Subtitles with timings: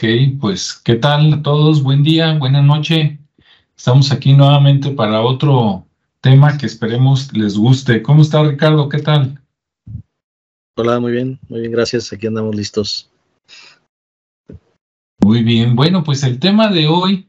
[0.00, 1.82] Ok, pues, ¿qué tal a todos?
[1.82, 3.18] Buen día, buena noche.
[3.76, 5.86] Estamos aquí nuevamente para otro
[6.22, 8.00] tema que esperemos les guste.
[8.00, 8.88] ¿Cómo está Ricardo?
[8.88, 9.38] ¿Qué tal?
[10.78, 12.10] Hola, muy bien, muy bien, gracias.
[12.14, 13.10] Aquí andamos listos.
[15.22, 17.28] Muy bien, bueno, pues el tema de hoy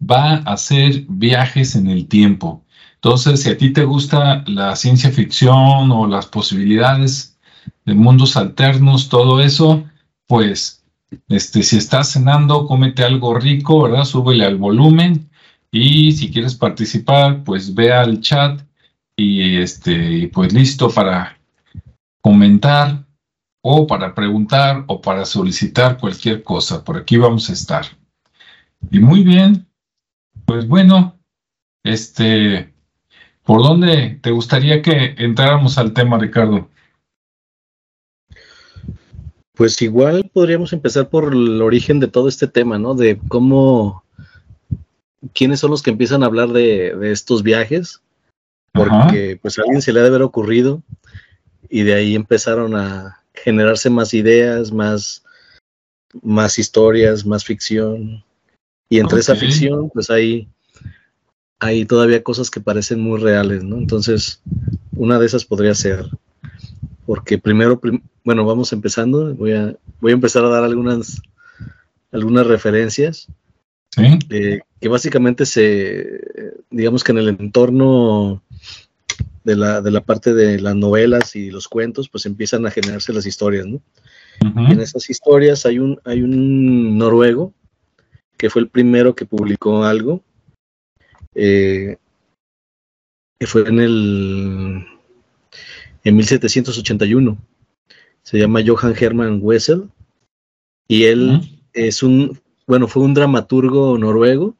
[0.00, 2.62] va a ser viajes en el tiempo.
[2.94, 7.36] Entonces, si a ti te gusta la ciencia ficción o las posibilidades
[7.84, 9.84] de mundos alternos, todo eso,
[10.28, 10.85] pues
[11.28, 14.04] este, si estás cenando, cómete algo rico, ¿verdad?
[14.04, 15.30] Súbele al volumen
[15.70, 18.62] y si quieres participar, pues ve al chat
[19.16, 21.38] y este, pues listo para
[22.20, 23.04] comentar
[23.62, 26.84] o para preguntar o para solicitar cualquier cosa.
[26.84, 27.84] Por aquí vamos a estar.
[28.90, 29.66] Y muy bien,
[30.44, 31.18] pues bueno,
[31.84, 32.72] este,
[33.42, 36.68] ¿por dónde te gustaría que entráramos al tema, Ricardo?
[39.56, 42.94] Pues igual podríamos empezar por el origen de todo este tema, ¿no?
[42.94, 44.04] De cómo,
[45.32, 48.02] quiénes son los que empiezan a hablar de, estos viajes,
[48.74, 50.82] porque pues a alguien se le ha de haber ocurrido
[51.70, 55.24] y de ahí empezaron a generarse más ideas, más,
[56.22, 58.22] más historias, más ficción.
[58.90, 60.48] Y entre esa ficción, pues hay,
[61.60, 63.78] hay todavía cosas que parecen muy reales, ¿no?
[63.78, 64.42] Entonces,
[64.94, 66.10] una de esas podría ser
[67.06, 67.80] porque primero,
[68.24, 71.22] bueno, vamos empezando, voy a, voy a empezar a dar algunas,
[72.12, 73.28] algunas referencias.
[74.28, 76.20] Eh, que básicamente se,
[76.68, 78.42] digamos que en el entorno
[79.42, 83.14] de la, de la parte de las novelas y los cuentos, pues empiezan a generarse
[83.14, 83.80] las historias, ¿no?
[84.42, 87.54] y en esas historias hay un, hay un noruego
[88.36, 90.22] que fue el primero que publicó algo,
[91.34, 91.96] eh,
[93.38, 94.86] que fue en el
[96.06, 97.36] en 1781.
[98.22, 99.90] Se llama Johann Hermann Wessel
[100.86, 104.54] y él es un, bueno, fue un dramaturgo noruego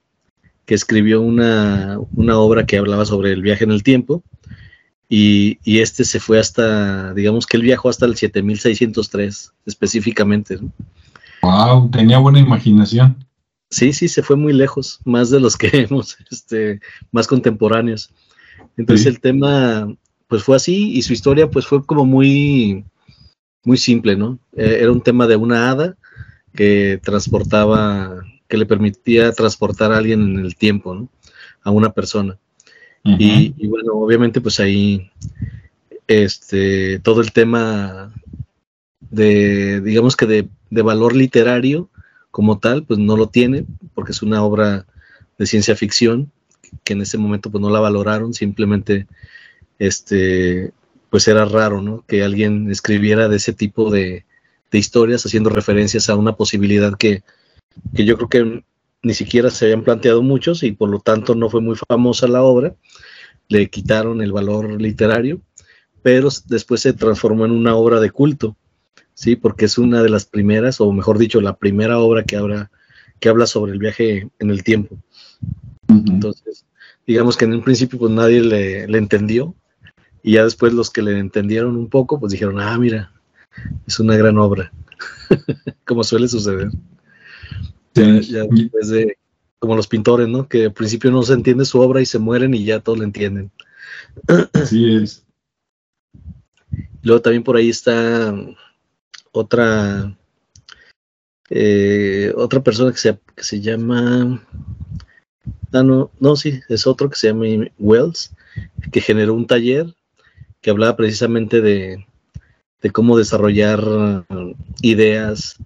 [0.65, 4.25] que escribió una, obra que hablaba sobre el viaje en el tiempo
[5.09, 10.59] y, este se fue hasta, digamos que él viajó hasta el 7603 específicamente.
[11.43, 13.25] Wow, tenía buena imaginación.
[13.71, 16.81] Sí, sí, se fue muy lejos, más de los que hemos, este,
[17.13, 18.11] más contemporáneos.
[18.77, 19.87] Entonces el tema
[20.29, 22.85] pues fue así y su historia pues fue como muy,
[23.65, 24.39] muy simple, ¿no?
[24.57, 25.97] Eh, era un tema de una hada
[26.55, 31.09] que transportaba, que le permitía transportar a alguien en el tiempo, ¿no?
[31.63, 32.39] A una persona.
[33.05, 35.11] y, bueno, obviamente pues ahí,
[36.09, 38.13] este, todo el tema
[39.11, 41.89] de, digamos que de, de valor literario
[42.33, 44.87] como tal, pues no lo tiene, porque es una obra
[45.39, 46.33] de ciencia ficción,
[46.85, 49.07] que en ese momento pues no la valoraron, simplemente
[49.79, 50.73] este,
[51.11, 52.05] pues era raro, ¿no?
[52.07, 54.25] Que alguien escribiera de ese tipo de,
[54.73, 57.23] historias haciendo referencias a una posibilidad que,
[57.93, 58.65] yo creo que
[59.03, 62.43] ni siquiera se habían planteado muchos y por lo tanto no fue muy famosa la
[62.43, 62.75] obra.
[63.49, 65.41] Le quitaron el valor literario,
[66.03, 68.55] pero después se transformó en una obra de culto,
[69.15, 69.35] ¿sí?
[69.35, 72.71] Porque es una de las primeras, o mejor dicho, la primera obra que habla,
[73.19, 74.99] que habla sobre el viaje en el tiempo.
[75.89, 76.67] Entonces,
[77.07, 79.55] digamos que en un principio pues nadie le, le entendió,
[80.27, 83.13] y ya después los que le entendieron un poco, pues dijeron, ah, mira,
[83.87, 84.73] es una gran obra,
[85.87, 86.69] como suele suceder.
[87.95, 88.45] Ya,
[89.61, 90.49] como los pintores, ¿no?
[90.49, 93.05] Que al principio no se entiende su obra y se mueren y ya todos la
[93.05, 93.53] entienden.
[94.53, 95.25] Así es.
[97.03, 98.35] Luego también por ahí está
[99.31, 100.13] otra
[101.51, 104.45] eh, otra persona que se, que se llama
[105.73, 107.47] ah no, no, sí, es otro que se llama
[107.79, 108.35] Wells,
[108.91, 109.95] que generó un taller
[110.61, 112.07] que hablaba precisamente de,
[112.93, 113.83] cómo desarrollar
[114.81, 115.57] ideas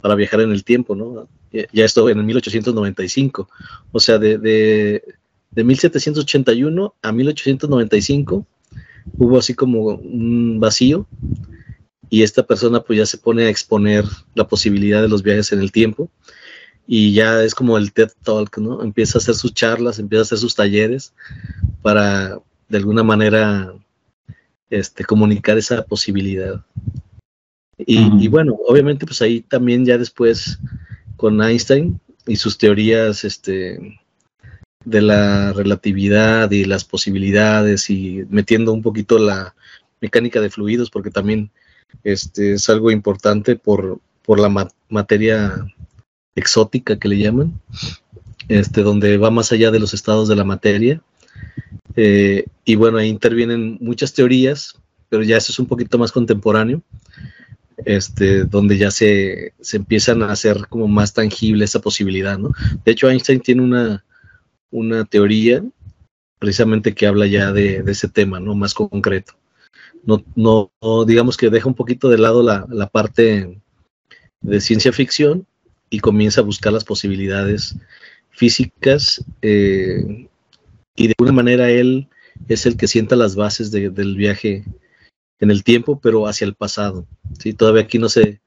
[0.00, 1.28] para viajar en el tiempo, ¿no?
[1.50, 3.46] Ya esto en el 1895,
[3.92, 5.04] o sea, de, de,
[5.50, 8.46] de 1781 a 1895
[9.18, 11.06] hubo así como un vacío
[12.08, 15.60] y esta persona pues ya se pone a exponer la posibilidad de los viajes en
[15.60, 16.10] el tiempo
[16.86, 18.82] y ya es como el TED Talk, ¿no?
[18.82, 21.14] Empieza a hacer sus charlas, empieza a hacer sus talleres
[21.80, 22.38] para
[22.68, 23.72] de alguna manera
[24.72, 26.64] este, comunicar esa posibilidad.
[27.76, 30.58] Y, bueno, obviamente pues ahí también ya después
[31.16, 33.98] con Einstein y sus teorías este,
[34.84, 39.54] de la relatividad y las posibilidades y metiendo un poquito la
[40.00, 41.50] mecánica de fluidos porque también
[42.02, 45.66] este, es algo importante por, por la materia
[46.34, 47.60] exótica que le llaman,
[48.48, 51.02] este, donde va más allá de los estados de la materia
[51.96, 54.76] eh, y bueno, ahí intervienen muchas teorías,
[55.08, 56.82] pero ya eso es un poquito más contemporáneo.
[57.84, 62.52] este, donde ya se, se, empiezan a hacer como más tangible esa posibilidad, ¿no?
[62.84, 64.04] De hecho, Einstein tiene una,
[64.70, 65.64] una teoría
[66.38, 68.56] precisamente que habla ya de, ese tema, ¿no?
[68.56, 69.34] Más concreto.
[70.04, 70.72] No, no,
[71.04, 73.60] digamos que deja un poquito de lado la, la, parte
[74.40, 75.46] de ciencia ficción
[75.88, 77.76] y comienza a buscar las posibilidades
[78.30, 80.26] físicas eh,
[80.94, 82.08] y de alguna manera él
[82.48, 84.64] es el que sienta las bases del viaje
[85.40, 87.06] en el tiempo, pero hacia el pasado.
[87.38, 87.52] ¿sí?
[87.52, 88.40] Todavía aquí no se,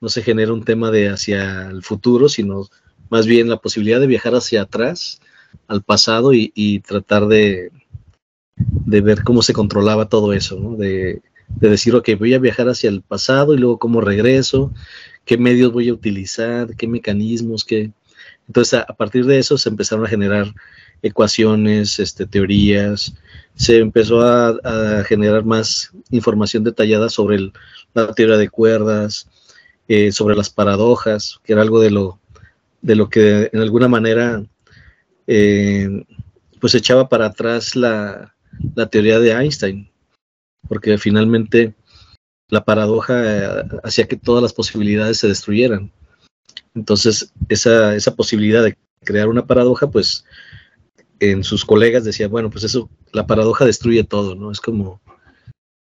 [0.00, 2.68] no se genera un tema de hacia el futuro, sino
[3.10, 5.20] más bien la posibilidad de viajar hacia atrás,
[5.68, 7.70] al pasado y, tratar de,
[8.56, 10.76] de, ver cómo se controlaba todo eso, ¿no?
[10.76, 14.72] de, de decir, ok, voy a viajar hacia el pasado y luego cómo regreso,
[15.24, 17.92] qué medios voy a utilizar, qué mecanismos, qué...
[18.46, 20.52] Entonces, a, partir de eso se empezaron a generar
[21.04, 23.14] ecuaciones, este, teorías,
[23.54, 27.52] se empezó a, generar más información detallada sobre
[27.92, 29.28] la teoría de cuerdas,
[29.86, 32.18] eh, sobre las paradojas, que era algo de lo,
[32.80, 34.42] de lo que en alguna manera
[35.26, 36.04] eh,
[36.58, 38.34] pues echaba para atrás la,
[38.74, 39.90] la, teoría de Einstein,
[40.66, 41.74] porque finalmente
[42.48, 45.92] la paradoja eh, hacía que todas las posibilidades se destruyeran.
[46.74, 50.24] Entonces, esa, esa posibilidad de crear una paradoja, pues
[51.20, 54.50] en sus colegas decía, bueno, pues eso, la paradoja destruye todo, ¿no?
[54.50, 55.00] Es como,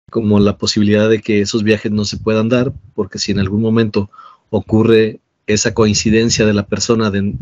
[0.10, 3.62] como la posibilidad de que esos viajes no se puedan dar, porque si en algún
[3.62, 4.10] momento
[4.50, 7.34] ocurre esa coincidencia de la persona de,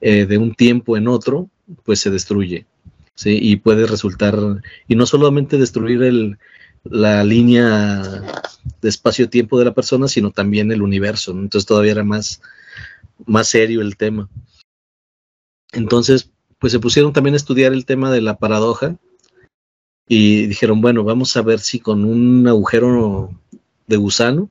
[0.00, 1.48] eh, de un tiempo en otro,
[1.84, 2.66] pues se destruye,
[3.14, 3.38] ¿sí?
[3.40, 4.36] Y puede resultar,
[4.88, 6.38] y no solamente destruir el,
[6.84, 8.02] la línea
[8.80, 12.40] de espacio-tiempo de la persona, sino también el universo, Entonces todavía era más,
[13.26, 14.28] más serio el tema.
[15.72, 18.96] Entonces, pues se pusieron también a estudiar el tema de la paradoja
[20.06, 23.30] y dijeron, bueno, vamos a ver si con un agujero
[23.86, 24.50] de gusano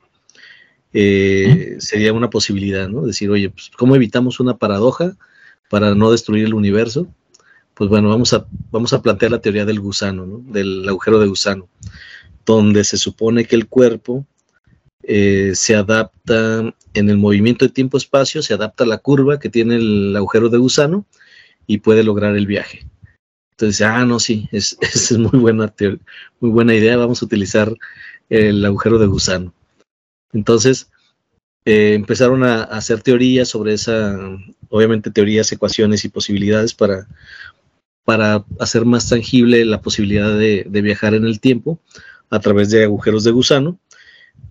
[0.92, 3.04] eh, sería una posibilidad, ¿no?
[3.04, 5.16] Decir, oye, pues, ¿cómo evitamos una paradoja
[5.70, 7.08] para no destruir el universo?
[7.76, 10.40] Pues bueno, vamos a, vamos a plantear la teoría del gusano, ¿no?
[10.52, 11.70] Del agujero de gusano,
[12.44, 14.26] donde se supone que el cuerpo
[15.04, 19.76] eh, se adapta en el movimiento de tiempo-espacio, se adapta a la curva que tiene
[19.76, 21.06] el agujero de gusano
[21.70, 22.88] y puede lograr el viaje.
[23.52, 25.72] Entonces, ah, no, sí, es, es muy, buena
[26.40, 27.72] muy buena idea, vamos a utilizar
[28.28, 29.54] el agujero de gusano.
[30.34, 30.90] Entonces,
[31.66, 34.18] eh, empezaron a, hacer teorías sobre esa,
[34.70, 37.08] obviamente teorías, ecuaciones y posibilidades para,
[38.04, 41.80] para hacer más tangible la posibilidad de, de viajar en el tiempo
[42.32, 43.80] a través de agujeros de gusano,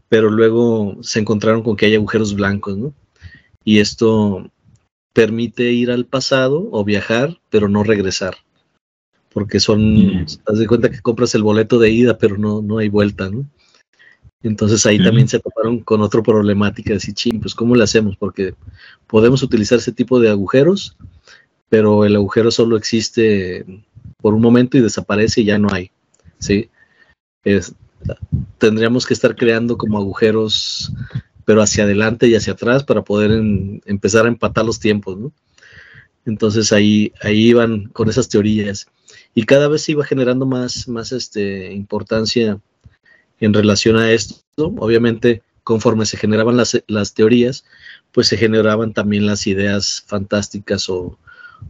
[0.08, 2.94] pero luego se encontraron con que hay agujeros blancos, ¿no?
[3.64, 4.52] Y esto
[5.18, 8.36] permite ir al pasado o viajar, pero no regresar.
[9.32, 12.88] Porque son, haz de cuenta que compras el boleto de ida, pero no, no hay
[12.88, 13.44] vuelta, ¿no?
[14.44, 18.16] Entonces ahí también se toparon con otra problemática, decir, ching, pues ¿cómo le hacemos?
[18.16, 18.54] Porque
[19.08, 20.96] podemos utilizar ese tipo de agujeros,
[21.68, 23.66] pero el agujero solo existe
[24.18, 25.90] por un momento y desaparece y ya no hay,
[26.38, 26.70] ¿sí?
[28.58, 30.92] tendríamos que estar creando como agujeros
[31.48, 33.30] pero hacia adelante y hacia atrás para poder
[33.86, 35.16] empezar a empatar los tiempos.
[36.26, 38.86] Entonces ahí, ahí iban con esas teorías
[39.34, 42.60] y cada vez se iba generando más, más este, importancia
[43.40, 44.36] en relación a esto.
[44.58, 47.64] Obviamente, conforme se generaban las, las teorías,
[48.12, 51.16] pues se generaban también las ideas fantásticas o,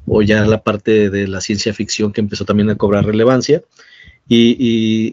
[0.07, 3.63] o, ya la parte de la ciencia ficción que empezó también a cobrar relevancia.
[4.27, 4.57] Y,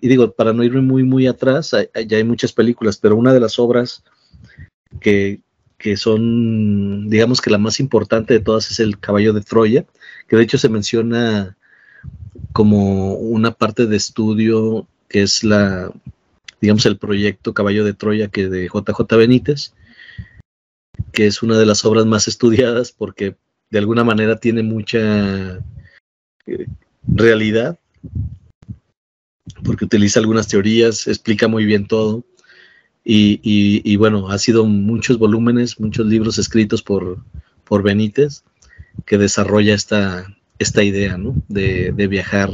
[0.02, 1.70] y, digo, para no irme muy, muy atrás,
[2.08, 4.04] ya hay muchas películas, pero una de las obras
[5.00, 5.42] que,
[5.98, 9.86] son, digamos que la más importante de todas es el caballo de Troya,
[10.28, 11.58] que de hecho se menciona
[12.54, 15.92] como una parte de estudio que es la,
[16.62, 19.74] digamos, el proyecto Caballo de Troya que de JJ Benítez,
[21.12, 23.36] que es una de las obras más estudiadas porque
[23.70, 25.60] de alguna manera tiene mucha
[26.48, 26.68] eh,
[27.08, 27.80] realidad,
[29.64, 32.24] porque utiliza algunas teorías, explica muy bien todo.
[33.08, 37.24] Y, bueno, ha sido muchos volúmenes, muchos libros escritos por,
[37.64, 38.44] por Benítez
[39.06, 41.36] que desarrolla esta, esta idea ¿no?
[41.48, 42.50] de, viajar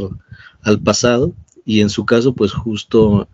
[0.64, 1.34] al pasado
[1.66, 3.30] y en su caso pues justo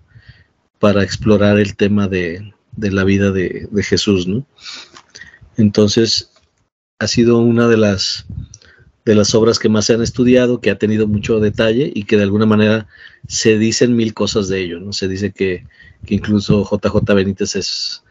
[0.77, 4.27] para explorar el tema de, la vida de, de, Jesús.
[4.27, 4.45] ¿no?
[5.57, 6.31] Entonces
[6.99, 8.27] ha sido una de las
[9.05, 12.17] de las obras que más se han estudiado, que ha tenido mucho detalle y que
[12.17, 12.87] de alguna manera
[13.25, 14.91] se dicen mil cosas de ello, ¿no?
[14.91, 15.63] Se dice que,
[16.05, 18.03] incluso JJ Benítez es,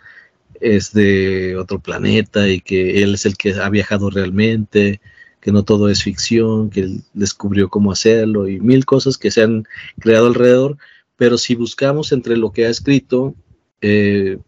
[0.61, 5.01] es de otro planeta y que él es el que ha viajado realmente,
[5.41, 9.43] que no todo es ficción, que él descubrió cómo hacerlo y mil cosas que se
[9.43, 9.67] han
[9.99, 10.77] creado alrededor,
[11.17, 13.35] pero si buscamos entre lo que ha escrito,
[13.81, 14.39] eh,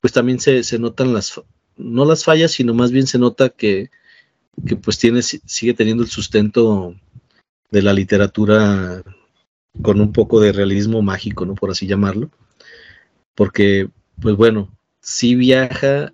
[0.00, 1.40] pues también se, se notan las,
[1.76, 3.90] no las fallas, sino más bien se nota que,
[4.66, 6.94] que pues tiene, sigue teniendo el sustento
[7.70, 9.02] de la literatura
[9.82, 11.54] con un poco de realismo mágico, ¿no?
[11.54, 12.30] Por así llamarlo.
[13.36, 13.88] Porque,
[14.20, 16.12] pues bueno, si viaja,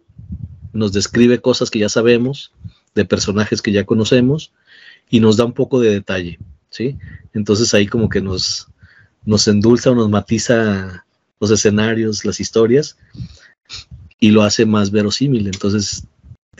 [0.74, 2.52] nos describe cosas que ya sabemos,
[2.94, 4.52] de personajes que ya conocemos,
[5.08, 6.38] y nos da un poco de detalle,
[6.68, 6.98] ¿sí?
[7.32, 8.68] Entonces ahí como que nos,
[9.24, 11.06] nos endulza o nos matiza
[11.40, 12.98] los escenarios, las historias,
[14.20, 15.46] y lo hace más verosímil.
[15.46, 16.04] Entonces,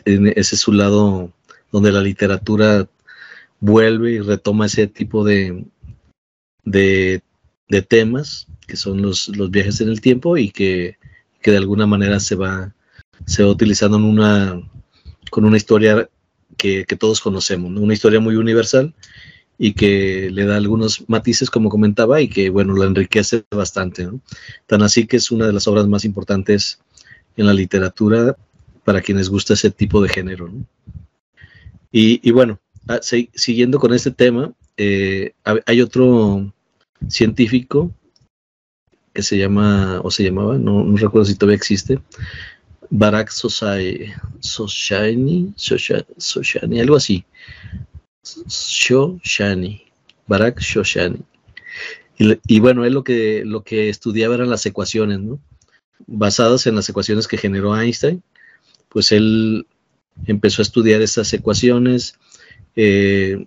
[0.05, 1.33] ese es su lado
[1.71, 2.89] donde la literatura
[3.61, 5.65] vuelve y retoma ese tipo de,
[6.65, 7.23] de,
[7.89, 10.97] temas, que son los, los, viajes en el tiempo y que,
[11.45, 12.75] de alguna manera se va,
[13.27, 14.61] se va utilizando en una,
[15.31, 16.09] con una historia
[16.57, 18.95] que, todos conocemos, una historia muy universal
[19.59, 24.09] y que le da algunos matices, como comentaba, y que, bueno, la enriquece bastante.
[24.67, 26.81] Tan así que es una de las obras más importantes
[27.37, 28.37] en la literatura
[28.85, 30.51] para quienes gusta ese tipo de género.
[31.91, 35.35] Y, bueno, ah, siguiendo con este tema, eh,
[35.67, 36.53] hay otro
[37.09, 37.93] científico
[39.13, 42.01] que se llama, o se llamaba, no, recuerdo si todavía existe,
[42.91, 44.13] Barak Soshani,
[45.57, 47.25] Soshani, algo así.
[48.23, 49.83] Shoshani,
[50.27, 51.21] Barak Shoshani.
[52.19, 55.41] Y, bueno, él lo que, lo que estudiaba eran las ecuaciones, ¿no?
[56.07, 58.23] Basadas en las ecuaciones que generó Einstein,
[58.89, 59.67] pues él
[60.27, 62.19] empezó a estudiar estas ecuaciones.
[62.77, 63.47] Eh,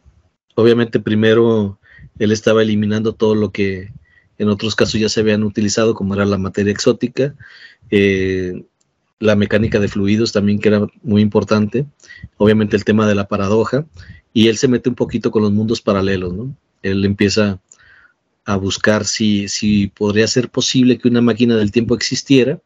[0.55, 1.79] obviamente primero
[2.19, 3.91] él estaba eliminando todo lo que
[4.37, 7.35] en otros casos ya se habían utilizado, como era la materia exótica,
[7.89, 8.65] eh,
[9.19, 11.85] la mecánica de fluidos también, que era muy importante,
[12.37, 13.85] obviamente el tema de la paradoja,
[14.33, 16.55] y él se mete un poquito con los mundos paralelos, ¿no?
[16.83, 17.59] Él empieza
[18.43, 22.59] a buscar si, si podría ser posible que una máquina del tiempo existiera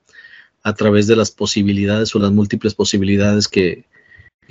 [0.64, 3.86] a través de las posibilidades o las múltiples posibilidades que,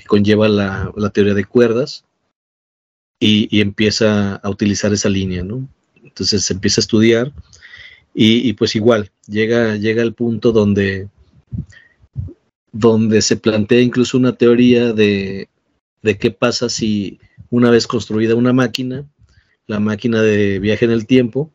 [0.06, 2.04] conlleva la, la teoría de cuerdas
[3.20, 5.68] y, empieza a utilizar esa línea, ¿no?
[6.04, 7.32] Entonces se empieza a estudiar
[8.14, 11.08] y, pues igual, llega, llega al punto donde,
[12.72, 15.48] donde se plantea incluso una teoría de,
[16.02, 19.06] de qué pasa si una vez construida una máquina,
[19.68, 21.52] la máquina de viaje en el tiempo,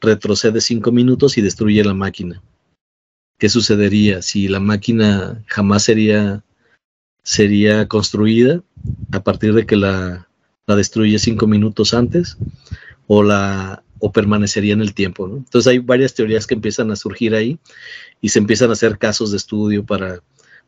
[0.00, 2.42] retrocede cinco minutos y destruye la máquina.
[3.38, 6.42] ¿Qué sucedería si la máquina jamás sería,
[7.22, 8.62] sería construida
[9.12, 10.28] a partir de que la,
[10.66, 12.36] la destruye cinco minutos antes
[13.14, 15.26] o la o permanecería en el tiempo.
[15.26, 17.58] Entonces hay varias teorías que empiezan a surgir ahí
[18.22, 20.20] y se empiezan a hacer casos de estudio para,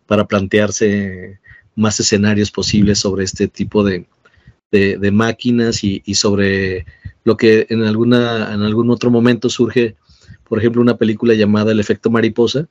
[0.06, 1.40] para plantearse
[1.74, 4.06] más escenarios posibles sobre este tipo de,
[4.70, 6.84] de, máquinas y, sobre
[7.24, 9.96] lo que en, alguna, en algún otro momento surge,
[10.46, 12.68] por ejemplo, una película llamada El efecto mariposa,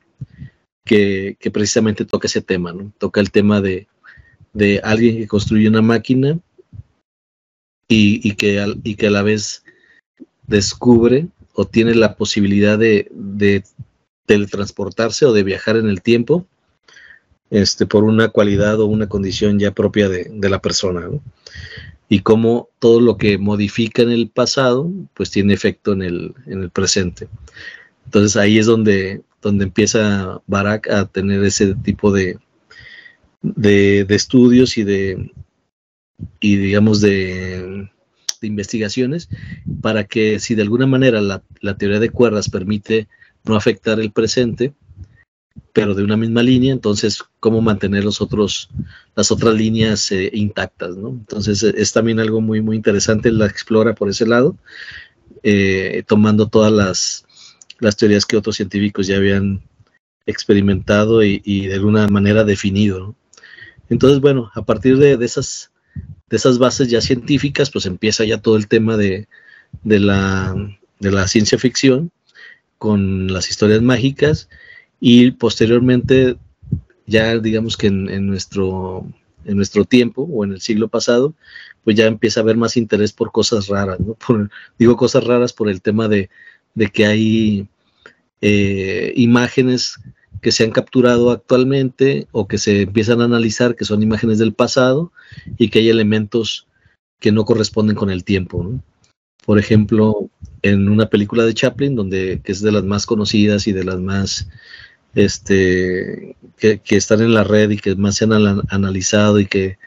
[0.86, 2.92] que, que precisamente toca ese tema, ¿no?
[2.98, 3.88] toca el tema de,
[4.52, 6.38] de alguien que construye una máquina
[7.88, 9.63] y, que, y que a la vez
[10.46, 13.64] descubre o tiene la posibilidad de, de
[14.26, 16.46] teletransportarse o de viajar en el tiempo
[17.50, 21.08] este, por una cualidad o una condición ya propia de, la persona.
[22.08, 26.62] Y cómo todo lo que modifica en el pasado, pues tiene efecto en el, en
[26.62, 27.28] el presente.
[28.06, 32.38] Entonces ahí es donde, donde empieza Barak a tener ese tipo de,
[33.42, 35.32] de, de estudios y de,
[36.40, 37.88] y digamos de,
[38.46, 39.28] investigaciones
[39.80, 41.42] para que si de alguna manera la,
[41.76, 43.08] teoría de cuerdas permite
[43.44, 44.72] no afectar el presente,
[45.72, 48.70] pero de una misma línea, entonces cómo mantener los otros,
[49.14, 50.96] las otras líneas eh, intactas.
[50.96, 54.56] Entonces es también algo muy, muy interesante, la explora por ese lado,
[55.42, 57.26] eh, tomando todas las,
[57.80, 59.62] las teorías que otros científicos ya habían
[60.26, 63.14] experimentado y, de alguna manera definido.
[63.90, 65.70] Entonces, bueno, a partir de, de esas
[66.28, 69.28] de esas bases ya científicas, pues empieza ya todo el tema de,
[69.84, 70.54] la,
[71.00, 72.10] de la ciencia ficción
[72.78, 74.48] con las historias mágicas
[75.00, 76.36] y posteriormente
[77.06, 79.06] ya digamos que en, nuestro
[79.44, 81.34] en nuestro tiempo o en el siglo pasado,
[81.82, 84.16] pues ya empieza a haber más interés por cosas raras, ¿no?
[84.78, 86.30] digo cosas raras por el tema de,
[86.92, 87.68] que hay
[88.40, 89.98] eh, imágenes
[90.44, 94.52] que se han capturado actualmente o que se empiezan a analizar que son imágenes del
[94.52, 95.10] pasado
[95.56, 96.66] y que hay elementos
[97.18, 98.70] que no corresponden con el tiempo.
[99.46, 100.28] Por ejemplo,
[100.60, 103.98] en una película de Chaplin, donde que es de las más conocidas y de las
[103.98, 104.46] más
[105.14, 108.32] este, que, están en la red y que más se han
[108.68, 109.78] analizado y que,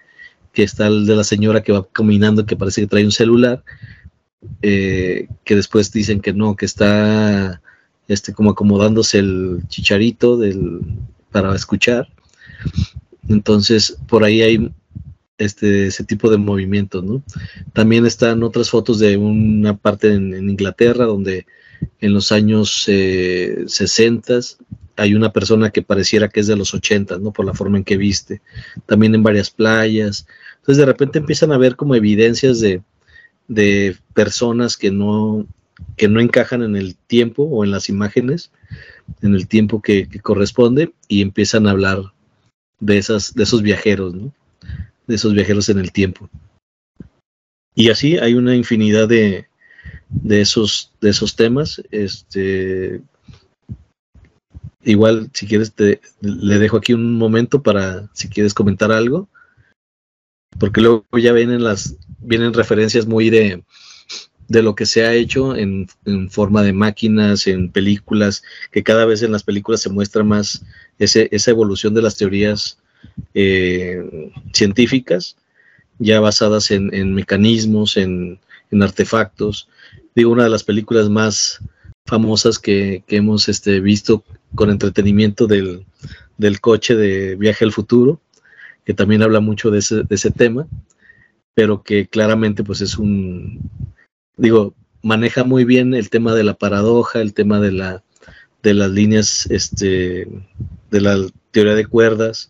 [0.55, 3.63] está el de la señora que va caminando que parece que trae un celular,
[4.63, 7.61] eh, que después dicen que no, que está
[8.07, 10.81] este, como acomodándose el chicharito del,
[11.31, 12.07] para escuchar.
[13.27, 14.71] Entonces, por ahí hay
[15.37, 17.23] este, ese tipo de movimientos, ¿no?
[17.73, 21.45] También están otras fotos de una parte en, Inglaterra donde
[21.99, 24.41] en los años 60 eh,
[24.95, 27.31] hay una persona que pareciera que es de los 80, ¿no?
[27.31, 28.41] Por la forma en que viste.
[28.87, 30.25] También en varias playas.
[30.55, 32.81] Entonces de repente empiezan a ver como evidencias de,
[33.47, 35.45] de personas que no,
[35.95, 38.51] que no encajan en el tiempo o en las imágenes,
[39.21, 42.13] en el tiempo que, corresponde, y empiezan a hablar
[42.79, 44.33] de, esas, de esos viajeros, ¿no?
[45.07, 46.29] de esos viajeros en el tiempo.
[47.75, 49.47] Y así hay una infinidad de,
[50.09, 51.81] de, esos, de esos temas.
[51.91, 53.01] Este,
[54.83, 59.29] igual, si quieres, te, le dejo aquí un momento para si quieres comentar algo.
[60.59, 63.63] Porque luego ya vienen las, vienen referencias muy de,
[64.47, 69.05] de lo que se ha hecho en, en, forma de máquinas, en películas, que cada
[69.05, 70.63] vez en las películas se muestra más
[70.99, 72.79] ese, esa evolución de las teorías
[73.33, 75.37] eh, científicas,
[75.99, 78.39] ya basadas en, mecanismos, en,
[78.81, 79.69] artefactos.
[80.15, 81.59] Digo, una de las películas más
[82.05, 84.23] famosas que, hemos este, visto
[84.55, 85.85] con entretenimiento del,
[86.61, 88.21] coche de Viaje al Futuro,
[88.85, 90.67] que también habla mucho de ese, de ese tema,
[91.53, 93.59] pero que claramente pues es un,
[94.37, 98.03] digo, maneja muy bien el tema de la paradoja, el tema de la
[98.63, 100.27] de las líneas este
[100.91, 101.17] de la
[101.51, 102.49] teoría de cuerdas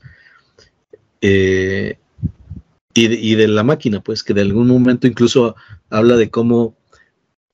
[1.22, 1.98] eh,
[2.94, 5.56] y, de, la máquina, pues, que de algún momento incluso
[5.92, 6.76] habla de cómo,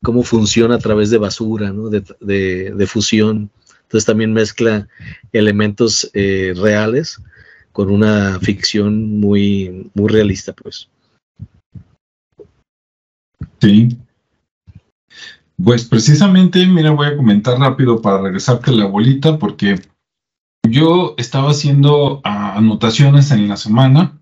[0.02, 1.74] cómo funciona a través de basura,
[2.22, 3.52] de, fusión.
[3.82, 4.88] Entonces también mezcla
[5.34, 7.20] elementos eh, reales
[7.74, 10.88] con una ficción muy, muy realista, pues.
[13.60, 13.98] Sí.
[15.62, 19.80] Pues precisamente, mira, voy a comentar rápido para regresarte a la bolita, porque
[20.68, 24.20] yo estaba haciendo ah, anotaciones en la semana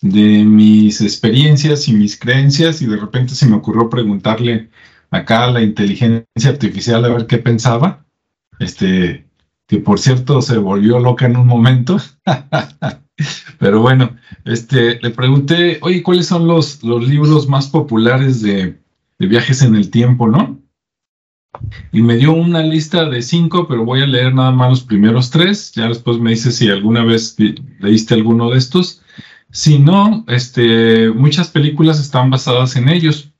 [0.00, 4.70] de mis experiencias y mis creencias y de repente se me ocurrió preguntarle
[5.10, 8.04] acá a la inteligencia artificial a ver qué pensaba.
[8.60, 9.28] Este,
[9.66, 11.98] que por cierto se volvió loca en un momento.
[13.58, 18.80] Pero bueno, este, le pregunté, oye, ¿cuáles son los, los libros más populares de,
[19.18, 20.60] de viajes en el tiempo, no?
[21.92, 25.30] Y me dio una lista de cinco, pero voy a leer nada más los primeros
[25.30, 25.72] tres.
[25.72, 27.36] Ya después me dice si alguna vez
[27.80, 29.02] leíste alguno de estos.
[29.50, 33.30] Si no, este, muchas películas están basadas en ellos.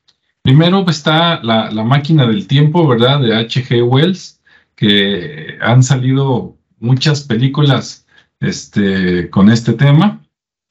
[0.43, 3.21] Primero está la, máquina del tiempo, ¿verdad?
[3.21, 3.83] De H.G.
[3.87, 4.41] Wells,
[4.75, 8.07] que han salido muchas películas
[8.41, 10.23] este, con este tema.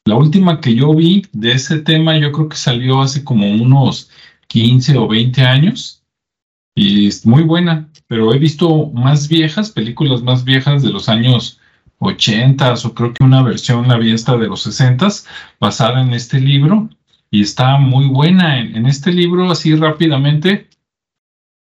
[0.05, 4.09] La última que yo vi de ese tema, yo creo que salió hace como unos
[4.47, 5.97] 15 o 20 años
[6.77, 11.59] y es muy buena, pero he visto más viejas, películas más viejas de los años
[11.97, 15.07] 80 o creo que una versión la vi esta de los 60
[15.59, 16.87] basada en este libro
[17.31, 18.59] y está muy buena.
[18.59, 20.69] En, este libro, así rápidamente,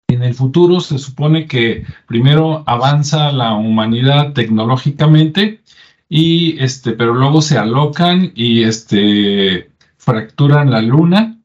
[0.09, 5.63] en el futuro se supone que primero avanza la humanidad tecnológicamente
[6.07, 11.38] y este, pero luego se alocan y este fracturan la luna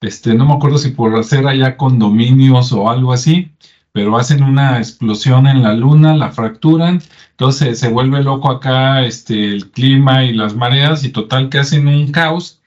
[0.00, 3.52] este, no me acuerdo si por hacer allá condominios o algo así,
[3.92, 9.52] pero hacen una explosión en la luna, la fracturan, entonces se vuelve loco acá este,
[9.52, 12.60] el clima y las mareas y total que hacen un caos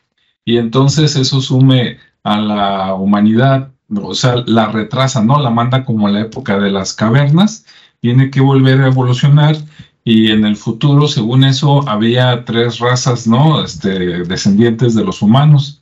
[0.45, 5.39] y entonces eso sume a la humanidad, o sea, la retrasa, ¿no?
[5.39, 7.65] La manda como la época de las cavernas,
[8.01, 9.55] tiene que volver a evolucionar
[10.03, 13.63] y en el futuro, según eso, había tres razas, ¿no?
[13.63, 15.80] Este, descendientes de los humanos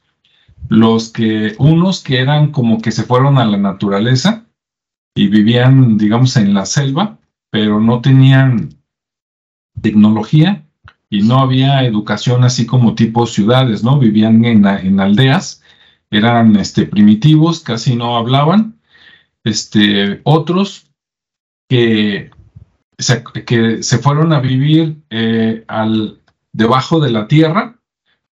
[0.70, 4.46] los que, unos que eran como que se fueron a la naturaleza
[5.16, 7.18] y vivían, digamos, en la selva,
[7.52, 8.70] pero no tenían
[9.82, 10.66] tecnología
[11.10, 13.98] y no había educación así como tipo ciudades, ¿no?
[13.98, 15.64] Vivían en, aldeas,
[16.12, 18.80] eran este, primitivos, casi no hablaban.
[19.44, 20.86] Este, otros
[21.68, 22.30] que
[23.00, 26.20] se, que se fueron a vivir eh, al,
[26.54, 27.80] debajo de la tierra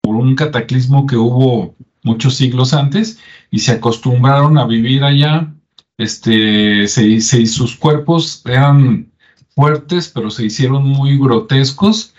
[0.02, 5.54] por un cataclismo que hubo muchos siglos antes y se acostumbraron a vivir allá.
[5.98, 9.12] Este, se, sus cuerpos eran
[9.54, 12.14] fuertes, pero se hicieron muy grotescos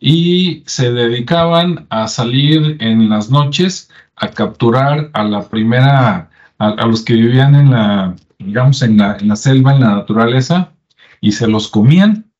[0.00, 7.04] y se dedicaban a salir en las noches a capturar a la primera, a, los
[7.04, 10.72] que vivían en la, digamos, en la, en la selva, en la naturaleza,
[11.20, 12.30] y se los comían.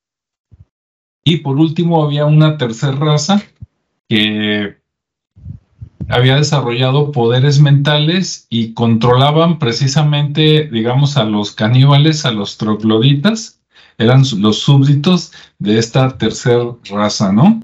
[1.25, 3.43] Y por último había una tercera raza
[4.09, 4.79] que
[6.09, 13.61] había desarrollado poderes mentales y controlaban precisamente, digamos, a los caníbales, a los trogloditas,
[13.99, 17.62] eran los súbditos de esta tercera raza, ¿no?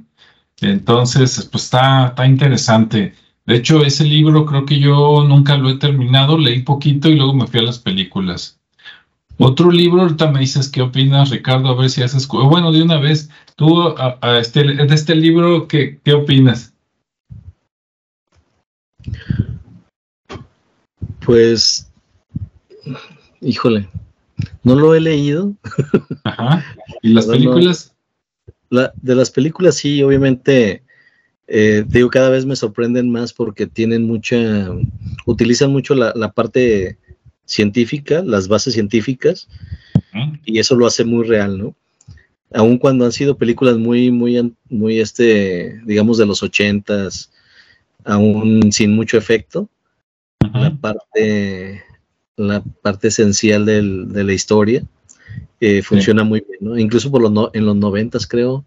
[0.61, 3.15] Entonces, pues está, está interesante.
[3.47, 7.35] De hecho, ese libro creo que yo nunca lo he terminado, leí poquito y luego
[7.35, 8.61] me fui a las películas.
[9.39, 12.29] Otro libro, ahorita me dices qué opinas, Ricardo, a ver si haces...
[12.29, 13.93] Bueno, de una vez, tú,
[14.39, 16.72] este, de este libro, ¿qué, qué opinas?
[21.25, 21.91] Pues,
[23.41, 23.89] híjole,
[24.63, 25.55] no lo he leído.
[26.25, 26.65] Ajá.
[27.03, 27.93] ¿Y las películas?
[28.71, 30.83] de las películas sí, obviamente,
[31.47, 34.71] eh, digo, cada vez me sorprenden más porque tienen mucha,
[35.27, 36.97] utilizan mucho la, parte
[37.45, 39.49] científica, las bases científicas,
[40.45, 41.75] y eso lo hace muy real, ¿no?
[42.55, 47.31] Aun cuando han sido películas muy, muy, muy, este, digamos, de los ochentas,
[48.05, 49.69] aún sin mucho efecto,
[50.53, 51.83] la parte,
[52.37, 54.85] la parte esencial del, de la historia
[55.61, 56.79] eh, funciona muy bien, ¿no?
[56.79, 58.65] Incluso por los en los noventas, creo,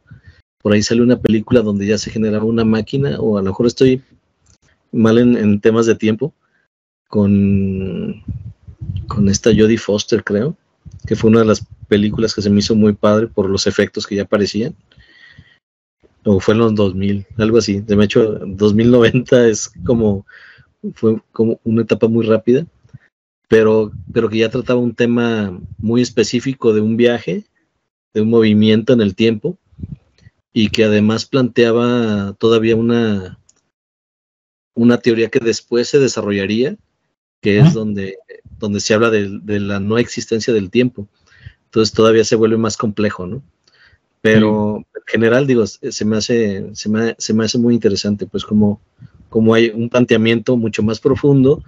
[0.61, 3.67] por ahí sale una película donde ya se generaba una máquina, o a lo mejor
[3.67, 4.01] estoy
[4.91, 6.33] mal en, temas de tiempo,
[7.07, 8.23] con,
[9.07, 10.55] con esta Jodie Foster, creo,
[11.05, 14.07] que fue una de las películas que se me hizo muy padre por los efectos
[14.07, 14.75] que ya aparecían.
[16.23, 17.81] O fue en los 2000, algo así.
[17.81, 20.25] De hecho, 2090 es como,
[20.93, 22.65] fue como una etapa muy rápida
[23.47, 27.43] pero, pero que ya trataba un tema muy específico de un viaje,
[28.13, 29.57] de un movimiento en el tiempo,
[30.53, 33.39] y que además planteaba todavía una,
[34.73, 36.77] una teoría que después se desarrollaría,
[37.41, 38.17] que es donde,
[38.57, 41.07] donde se habla de, la no existencia del tiempo.
[41.65, 43.43] Entonces todavía se vuelve más complejo, ¿no?
[44.21, 48.43] Pero en general, digo, se me hace, se me, se me hace muy interesante, pues
[48.43, 48.81] como
[49.35, 51.61] como hay un planteamiento mucho más profundo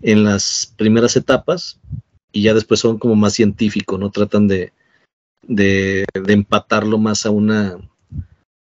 [0.00, 1.78] en las primeras etapas
[2.32, 4.10] y ya después son como más científicos, ¿no?
[4.10, 4.72] Tratan de,
[5.46, 7.76] de, empatarlo más a una,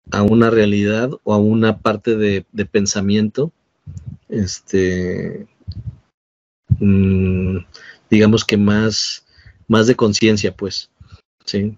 [0.10, 3.52] a una realidad o a una parte de, pensamiento,
[4.30, 5.46] este,
[6.80, 7.58] mm,
[8.10, 9.26] digamos que más,
[9.68, 10.90] más de conciencia, pues,
[11.44, 11.78] sí.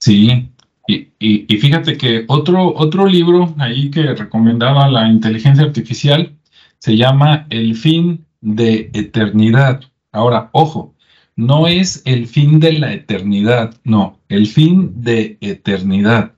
[0.00, 0.50] Sí,
[0.86, 6.34] y, fíjate que otro, otro libro ahí que recomendaba la inteligencia artificial
[6.78, 9.80] se llama El fin de eternidad.
[10.12, 10.94] Ahora, ojo,
[11.36, 16.32] no es el fin de la eternidad, no, el fin de eternidad.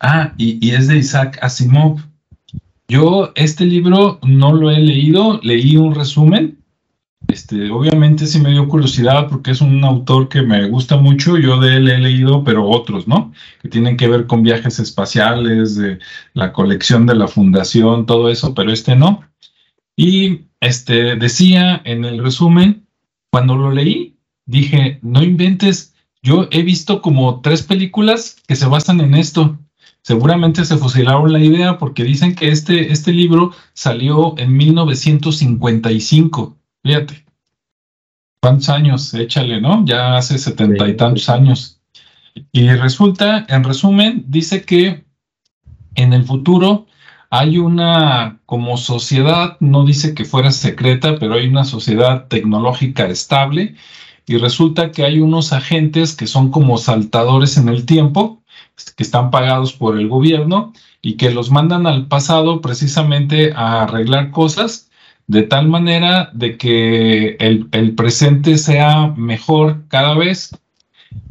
[0.00, 2.00] Ah, y, y es de Isaac Asimov.
[2.88, 6.57] Yo este libro no lo he leído, leí un resumen
[7.28, 11.60] este, obviamente sí me dio curiosidad porque es un autor que me gusta mucho, yo
[11.60, 13.32] de él he leído, pero otros, ¿no?
[13.62, 15.98] Que tienen que ver con viajes espaciales, de
[16.32, 19.22] la colección de la fundación, todo eso, pero este no.
[19.94, 22.86] Y este decía en el resumen,
[23.30, 29.00] cuando lo leí, dije, no inventes, yo he visto como tres películas que se basan
[29.00, 29.58] en esto.
[30.02, 37.24] Seguramente se fusilaron la idea porque dicen que este, este libro salió en 1955 Fíjate.
[38.40, 39.12] ¿Cuántos años?
[39.14, 39.84] Échale, ¿no?
[39.84, 41.80] Ya hace setenta y tantos años.
[42.52, 45.04] Y resulta, en resumen, dice que
[45.96, 46.86] en el futuro
[47.30, 53.74] hay una como sociedad, no dice que fuera secreta, pero hay una sociedad tecnológica estable
[54.26, 58.42] y resulta que hay unos agentes que son como saltadores en el tiempo,
[58.96, 64.30] que están pagados por el gobierno y que los mandan al pasado precisamente a arreglar
[64.30, 64.87] cosas
[65.28, 70.50] de tal manera de que el, presente sea mejor cada vez.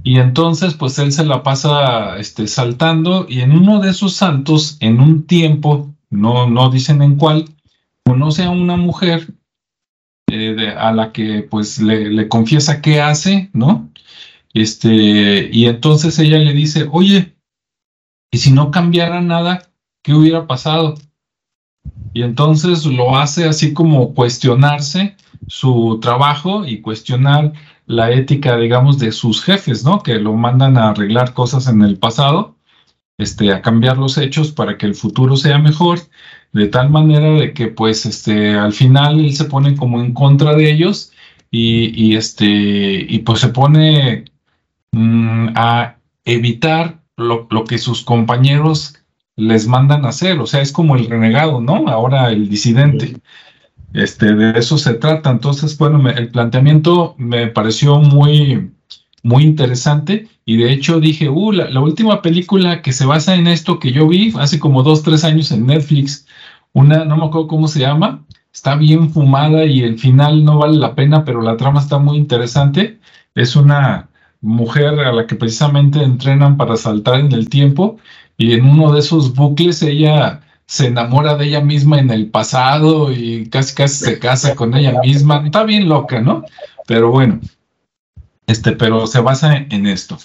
[0.04, 4.78] Y entonces, pues él se la pasa este, saltando y en uno de esos saltos,
[4.80, 7.46] en un tiempo, no, no dicen en cuál,
[8.06, 9.28] conoce a una mujer
[10.32, 13.90] eh, a la que pues le, le, confiesa qué hace, ¿no?
[14.54, 17.36] Este, y entonces ella le dice, oye,
[18.32, 19.70] ¿y si no cambiara nada,
[20.04, 20.96] qué hubiera pasado?
[22.14, 25.16] Y entonces lo hace así como cuestionarse
[25.48, 27.54] su trabajo y cuestionar
[27.86, 30.04] la ética, digamos, de sus jefes, ¿no?
[30.04, 32.58] Que lo mandan a arreglar cosas en el pasado,
[33.18, 36.00] este, a cambiar los hechos para que el futuro sea mejor,
[36.54, 40.54] de tal manera de que, pues, este, al final él se pone como en contra
[40.54, 41.12] de ellos
[41.50, 44.26] y, este, y pues se pone
[44.92, 48.96] mm, a evitar lo, lo que sus compañeros
[49.38, 51.88] les mandan a hacer, o sea, es como el renegado, ¿no?
[51.88, 53.18] Ahora el disidente.
[53.94, 55.32] Este, de eso se trata.
[55.32, 58.72] Entonces, bueno, el planteamiento me pareció muy,
[59.24, 63.80] muy interesante y de hecho dije, uh, la, última película que se basa en esto
[63.80, 66.28] que yo vi hace como dos, tres años en Netflix,
[66.74, 70.78] una, no me acuerdo cómo se llama, está bien fumada y el final no vale
[70.78, 73.00] la pena, pero la trama está muy interesante.
[73.36, 74.10] es una
[74.42, 77.98] mujer a la que precisamente entrenan para saltar en el tiempo
[78.38, 83.12] y en uno de esos bucles ella se enamora de ella misma en el pasado
[83.12, 85.44] y casi casi se casa con ella misma.
[85.46, 86.44] Está bien loca, ¿no?
[86.86, 87.40] Pero bueno,
[88.48, 90.18] este, pero se basa en, esto.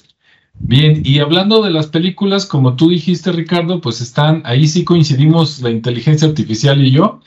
[0.54, 5.60] Bien, y hablando de las películas, como tú dijiste, Ricardo, pues están, ahí sí coincidimos
[5.60, 7.20] la inteligencia artificial y yo.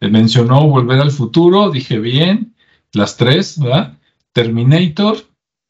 [0.00, 2.54] mencionó Volver al Futuro, dije bien,
[2.92, 3.98] las tres, ¿verdad?
[4.32, 5.18] Terminator,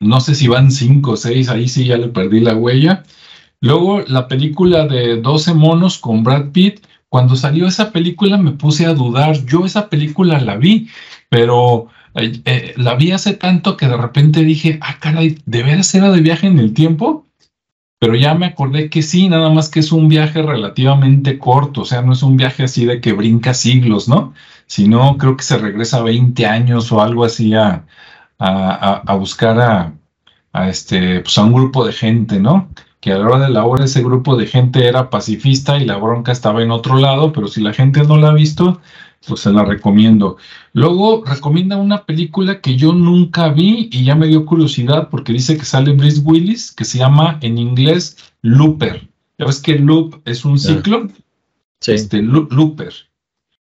[0.01, 3.05] no sé si van cinco o seis, ahí sí ya le perdí la huella.
[3.63, 8.87] Luego la película de 12 monos con Brad Pitt, cuando salió esa película me puse
[8.87, 10.89] a dudar, yo esa película la vi,
[11.29, 15.95] pero eh, eh, la vi hace tanto que de repente dije, ah, caray, ¿de veras
[15.95, 17.25] era de viaje en el tiempo?
[18.01, 21.85] Pero ya me acordé que sí, nada más que es un viaje relativamente corto, o
[21.85, 24.35] sea, no es un viaje así de que brinca siglos, ¿no?
[24.67, 27.85] Sino creo que se regresa 20 años o algo así a,
[28.41, 29.95] a, buscar a,
[30.53, 32.69] a, este, pues a un grupo de gente, ¿no?
[33.03, 35.97] Que a la hora de la hora ese grupo de gente era pacifista y la
[35.97, 38.81] bronca estaba en otro lado, pero si la gente no la ha visto,
[39.27, 40.37] pues se la recomiendo.
[40.73, 45.57] Luego recomienda una película que yo nunca vi y ya me dio curiosidad porque dice
[45.57, 49.09] que sale Bruce Willis, que se llama en inglés Looper.
[49.37, 51.09] Ya ves que Loop es un ciclo.
[51.81, 51.93] Sí.
[51.93, 52.95] Este, Looper.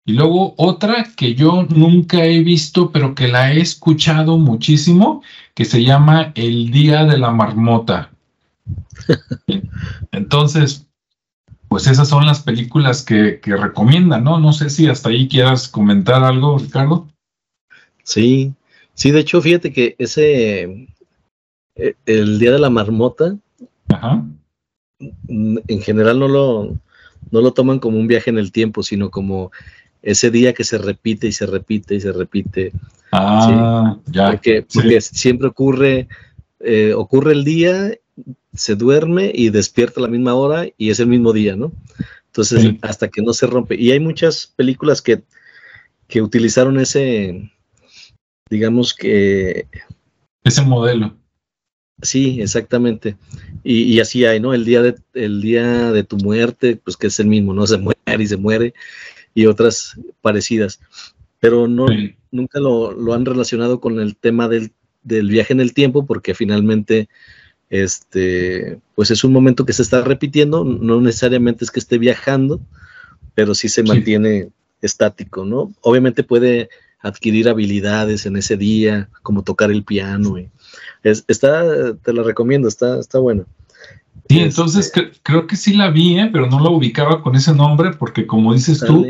[0.06, 5.24] Y luego otra que yo nunca he visto, pero que la he escuchado muchísimo,
[5.56, 8.12] que se llama El Día de la Marmota.
[10.12, 10.88] Entonces,
[11.67, 14.39] pues esas son las películas que, recomiendan, ¿no?
[14.39, 17.08] No sé si hasta ahí quieras comentar algo, Ricardo.
[18.04, 18.54] Sí,
[18.93, 20.88] sí, de hecho, fíjate que ese,
[21.76, 23.36] eh, el Día de la Marmota,
[24.99, 26.78] en general no lo,
[27.32, 29.52] no lo toman como un viaje en el tiempo, sino como
[30.04, 32.71] ese día que se repite y se repite y se repite.
[33.12, 34.28] Ah, ya.
[34.28, 34.65] Porque,
[35.02, 36.08] siempre ocurre,
[36.60, 37.93] eh, ocurre el día
[38.53, 41.71] se duerme y despierta a la misma hora y es el mismo día, ¿no?
[42.27, 43.75] Entonces, hasta que no se rompe.
[43.75, 45.21] Y hay muchas películas que,
[46.07, 47.51] que utilizaron ese,
[48.49, 49.67] digamos que...
[50.43, 51.15] Ese modelo.
[52.01, 53.17] Sí, exactamente.
[53.63, 54.53] Y, así hay, ¿no?
[54.53, 57.65] El día, de, el día de tu muerte, pues que es el mismo, ¿no?
[57.67, 58.73] Se muere y se muere,
[59.33, 60.81] y otras parecidas.
[61.39, 61.85] Pero no,
[62.31, 64.71] nunca lo, lo, han relacionado con el tema del,
[65.03, 67.09] del viaje en el tiempo, porque finalmente
[67.73, 72.62] este, pues es un momento que se está repitiendo, no necesariamente es que esté viajando,
[73.33, 74.49] pero sí se mantiene
[74.83, 75.73] estático, ¿no?
[75.81, 80.38] Obviamente puede adquirir habilidades en ese día, como tocar el piano.
[80.38, 80.51] Y
[81.03, 83.45] está, te la recomiendo, está, está bueno.
[84.29, 86.29] Sí, entonces creo que sí la vi, ¿eh?
[86.31, 89.03] pero no la ubicaba con ese nombre, porque como dices tú,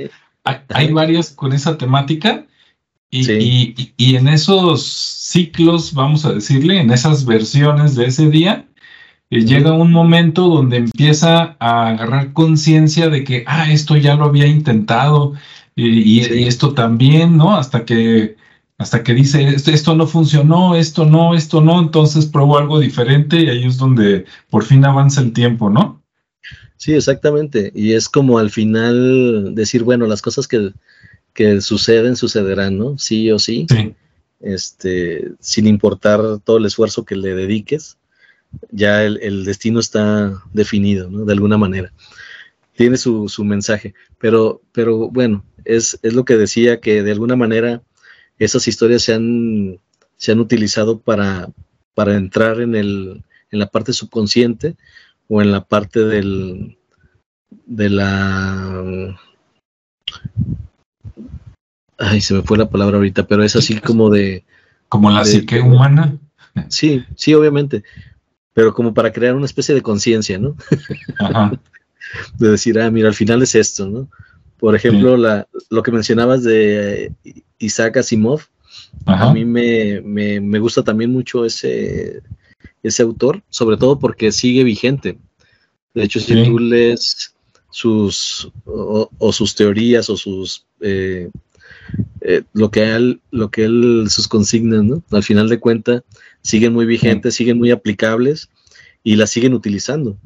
[0.46, 2.46] hay, varias con esa temática.
[3.16, 8.66] Y, y, en esos ciclos, vamos a decirle, en esas versiones de ese día,
[9.30, 14.26] eh, llega un momento donde empieza a agarrar conciencia de que, ah, esto ya lo
[14.26, 15.34] había intentado
[15.76, 17.56] y, esto también, ¿no?
[17.56, 18.36] Hasta que,
[18.80, 23.50] hasta que dice, esto, no funcionó, esto no, esto no, entonces probó algo diferente y
[23.50, 26.02] ahí es donde por fin avanza el tiempo, ¿no?
[26.78, 27.72] Sí, exactamente.
[27.76, 30.74] Y es como al final decir, bueno, las cosas que
[31.34, 32.98] que suceden, sucederán, ¿no?
[32.98, 33.66] Sí o sí.
[34.40, 37.98] Este, sin importar todo el esfuerzo que le dediques,
[38.72, 41.26] ya el, destino está definido, ¿no?
[41.26, 41.92] De alguna manera.
[42.76, 43.94] Tiene su, mensaje.
[44.18, 47.82] Pero, pero bueno, es, es, lo que decía, que de alguna manera
[48.38, 49.80] esas historias se han,
[50.18, 51.50] se han utilizado para,
[51.94, 54.76] para entrar en, el, en la parte subconsciente
[55.28, 56.78] o en la parte del,
[57.66, 59.16] de la
[62.04, 64.44] ay, se me fue la palabra ahorita, pero es así como de...
[64.90, 66.18] Como la psique humana.
[66.70, 67.84] Sí, sí, obviamente,
[68.54, 70.56] pero como para crear una especie de conciencia, ¿no?
[71.18, 71.52] Ajá.
[72.38, 74.08] de decir, ah, mira, al final es esto, ¿no?
[74.60, 77.12] Por ejemplo, la, lo que mencionabas de
[77.58, 78.42] Isaac Asimov,
[79.06, 82.22] a mí me, me, gusta también mucho ese,
[82.82, 85.18] ese autor, sobre todo porque sigue vigente.
[85.94, 87.34] De hecho, si tú lees
[87.72, 91.30] sus, o, sus teorías o sus eh,
[92.22, 95.04] eh, lo que él, lo que él, sus consignas, ¿no?
[95.12, 96.04] Al final de cuentas,
[96.42, 98.50] siguen muy vigentes, siguen muy aplicables
[99.04, 100.18] y las siguen utilizando,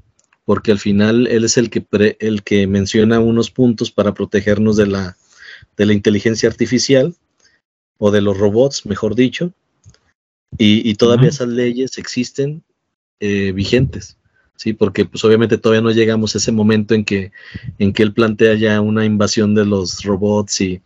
[0.46, 1.86] porque al final él es el que,
[2.20, 5.18] el que menciona unos puntos para protegernos de la,
[5.76, 7.16] de la inteligencia artificial
[7.98, 9.54] o de los robots, mejor dicho,
[10.58, 12.64] y, todavía esas leyes existen
[13.20, 14.18] eh, vigentes.
[14.56, 17.32] Sí, porque pues obviamente todavía no llegamos a ese momento en que,
[17.78, 20.82] en que él plantea ya una invasión de los robots y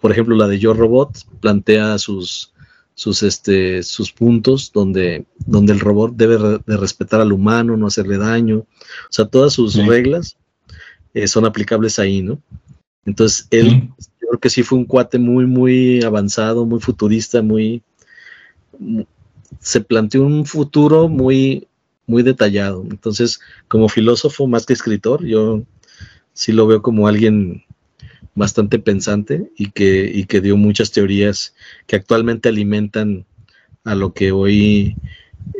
[0.00, 2.52] por ejemplo, la de Yo Robot plantea sus,
[2.94, 8.18] sus, este, sus puntos donde, donde el robot debe de respetar al humano, no hacerle
[8.18, 8.58] daño.
[8.58, 8.66] O
[9.10, 10.36] sea, todas sus reglas
[11.12, 12.40] eh, son aplicables ahí, ¿no?
[13.04, 17.82] Entonces, él, yo creo que sí fue un cuate muy, muy avanzado, muy futurista, muy...
[19.60, 21.68] Se planteó un futuro muy,
[22.06, 22.84] muy detallado.
[22.90, 25.62] Entonces, como filósofo más que escritor, yo
[26.32, 27.64] sí lo veo como alguien
[28.34, 31.54] bastante pensante y que, y que dio muchas teorías
[31.86, 33.26] que actualmente alimentan
[33.84, 34.96] a lo que hoy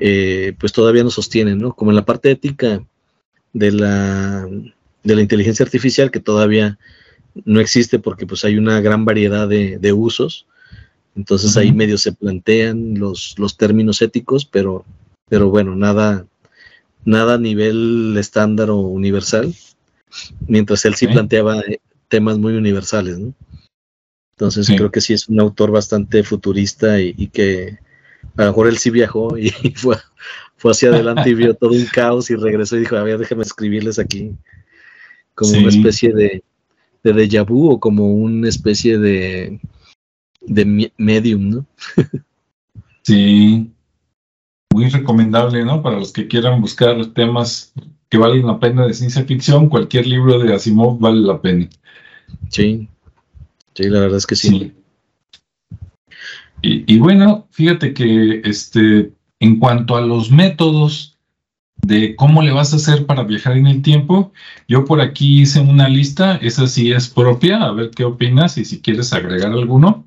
[0.00, 1.74] eh, pues todavía nos sostienen, ¿no?
[1.74, 2.84] Como en la parte ética
[3.52, 4.48] de la,
[5.02, 6.78] de la inteligencia artificial que todavía
[7.44, 10.46] no existe porque pues hay una gran variedad de, usos,
[11.16, 14.84] entonces ahí medio se plantean los, los términos éticos, pero,
[15.28, 16.26] pero bueno, nada,
[17.04, 19.54] nada a nivel estándar o universal,
[20.46, 21.80] mientras él sí planteaba eh,
[22.14, 23.34] temas muy universales, ¿no?
[24.36, 27.80] Entonces creo que sí es un autor bastante futurista y, que
[28.36, 29.96] a lo mejor él sí viajó y fue,
[30.56, 33.42] fue hacia adelante y vio todo un caos y regresó y dijo, a ver, déjame
[33.42, 34.30] escribirles aquí
[35.34, 36.44] como una especie de,
[37.02, 39.58] de déjà vu o como una especie de,
[40.40, 41.66] de medium, ¿no?
[43.02, 43.72] sí,
[44.72, 45.82] muy recomendable, ¿no?
[45.82, 47.74] Para los que quieran buscar temas
[48.08, 51.68] que valen la pena de ciencia ficción, cualquier libro de Asimov vale la pena.
[52.48, 52.88] Sí,
[53.74, 54.72] sí, la verdad es que sí.
[56.66, 61.18] Y, bueno, fíjate que este, en cuanto a los métodos
[61.82, 64.32] de cómo le vas a hacer para viajar en el tiempo,
[64.66, 68.64] yo por aquí hice una lista, esa sí es propia, a ver qué opinas y
[68.64, 70.06] si quieres agregar alguno.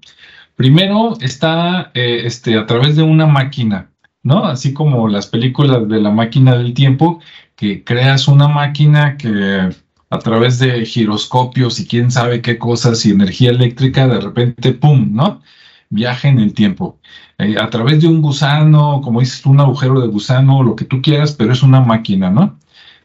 [0.56, 3.92] Primero está eh, este, a través de una máquina,
[4.24, 4.46] ¿no?
[4.46, 7.22] Así como las películas de la máquina del tiempo,
[7.56, 9.70] que creas una máquina que
[10.10, 15.14] a través de giroscopios y quién sabe qué cosas y energía eléctrica, de repente, ¡pum!,
[15.14, 15.42] ¿no?
[15.90, 17.00] Viaja en el tiempo.
[17.38, 21.02] Eh, a través de un gusano, como dices, un agujero de gusano, lo que tú
[21.02, 22.58] quieras, pero es una máquina, ¿no?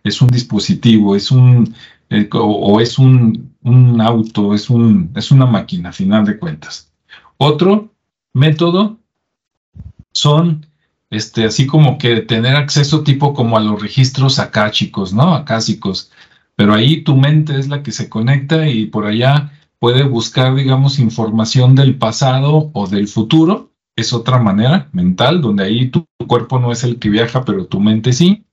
[0.05, 1.75] Es un dispositivo, es un,
[2.11, 6.93] eh, o, es un, un, auto, es, un, es una máquina, a final de cuentas.
[7.37, 7.93] Otro
[8.33, 8.99] método
[10.13, 10.67] son
[11.13, 15.35] este, así como que tener acceso tipo como a los registros chicos, ¿no?
[15.35, 16.11] Acásicos,
[16.57, 20.99] pero ahí tu mente es la que se conecta y por allá puede buscar, digamos,
[20.99, 23.73] información del pasado o del futuro.
[23.97, 27.81] Es otra manera mental, donde ahí tu, cuerpo no es el que viaja, pero tu
[27.81, 28.45] mente sí.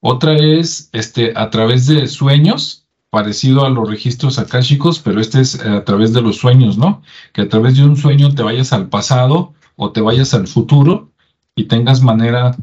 [0.00, 5.58] Otra es este, a través de sueños, parecido a los registros akáshicos, pero este es
[5.64, 7.02] a través de los sueños, ¿no?
[7.32, 11.10] Que a través de un sueño te vayas al pasado o te vayas al futuro
[11.56, 12.56] y tengas manera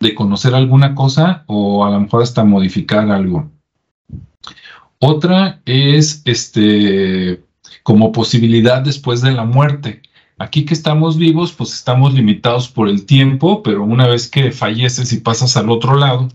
[0.00, 3.50] de conocer alguna cosa o a lo mejor hasta modificar algo.
[5.00, 7.42] Otra es este
[7.82, 10.02] como posibilidad después de la muerte.
[10.38, 15.12] Aquí que estamos vivos, pues estamos limitados por el tiempo, pero una vez que falleces
[15.12, 16.28] y pasas al otro lado,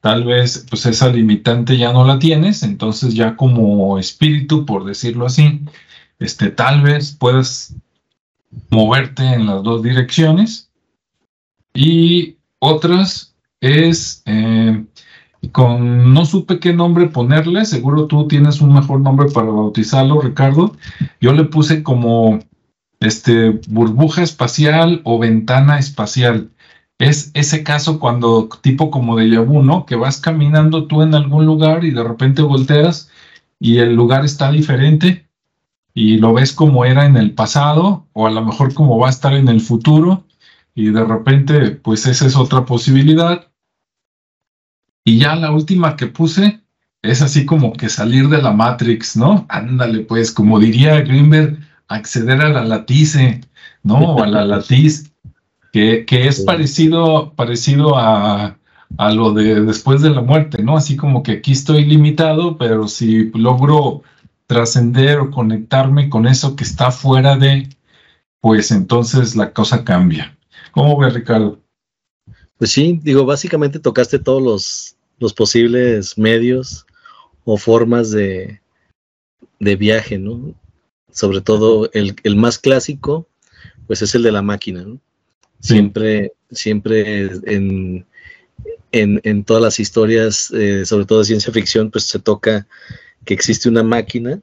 [0.00, 5.26] tal vez pues esa limitante ya no la tienes, entonces ya como espíritu, por decirlo
[5.26, 5.62] así,
[6.18, 7.74] este tal vez puedas
[8.70, 10.70] moverte en las dos direcciones
[11.74, 14.84] y otras es eh,
[15.52, 20.76] con no supe qué nombre ponerle, seguro tú tienes un mejor nombre para bautizarlo, Ricardo.
[21.20, 22.40] Yo le puse como
[23.00, 26.50] este burbuja espacial o ventana espacial.
[26.98, 29.86] Es ese caso cuando tipo como de vu, ¿no?
[29.86, 33.10] Que vas caminando tú en algún lugar y de repente volteas
[33.60, 35.26] y el lugar está diferente
[35.94, 39.10] y lo ves como era en el pasado o a lo mejor como va a
[39.10, 40.24] estar en el futuro
[40.74, 43.48] y de repente pues esa es otra posibilidad
[45.06, 46.62] y ya la última que puse
[47.00, 49.46] es así como que salir de la Matrix, ¿no?
[49.48, 53.40] Ándale, pues, como diría Greenberg, acceder a la latice,
[53.84, 54.18] ¿no?
[54.20, 55.12] a la latiz,
[55.72, 58.58] que, es parecido, parecido a,
[58.98, 60.76] a lo de después de la muerte, ¿no?
[60.76, 64.02] Así como que aquí estoy limitado, pero si logro
[64.48, 67.68] trascender o conectarme con eso que está fuera de,
[68.40, 70.36] pues entonces la cosa cambia.
[70.72, 71.60] ¿Cómo ve Ricardo?
[72.58, 76.86] Pues sí, digo, básicamente tocaste todos los, los posibles medios
[77.44, 78.60] o formas de,
[79.60, 80.54] de viaje, ¿no?
[81.10, 83.26] Sobre todo el, más clásico,
[83.86, 85.00] pues es el de la máquina, ¿no?
[85.60, 88.06] Siempre, siempre en,
[88.92, 92.66] en, todas las historias, eh, sobre todo de ciencia ficción, pues se toca
[93.24, 94.40] que existe una máquina,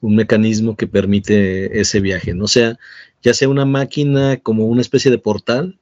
[0.00, 2.44] un mecanismo que permite ese viaje, ¿no?
[2.44, 2.78] O sea,
[3.22, 5.78] ya sea una máquina como una especie de portal,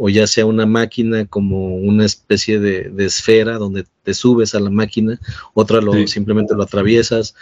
[0.00, 4.70] o ya sea una máquina como una especie de, esfera donde te subes a la
[4.70, 5.18] máquina,
[5.54, 7.34] otra lo, simplemente lo atraviesas,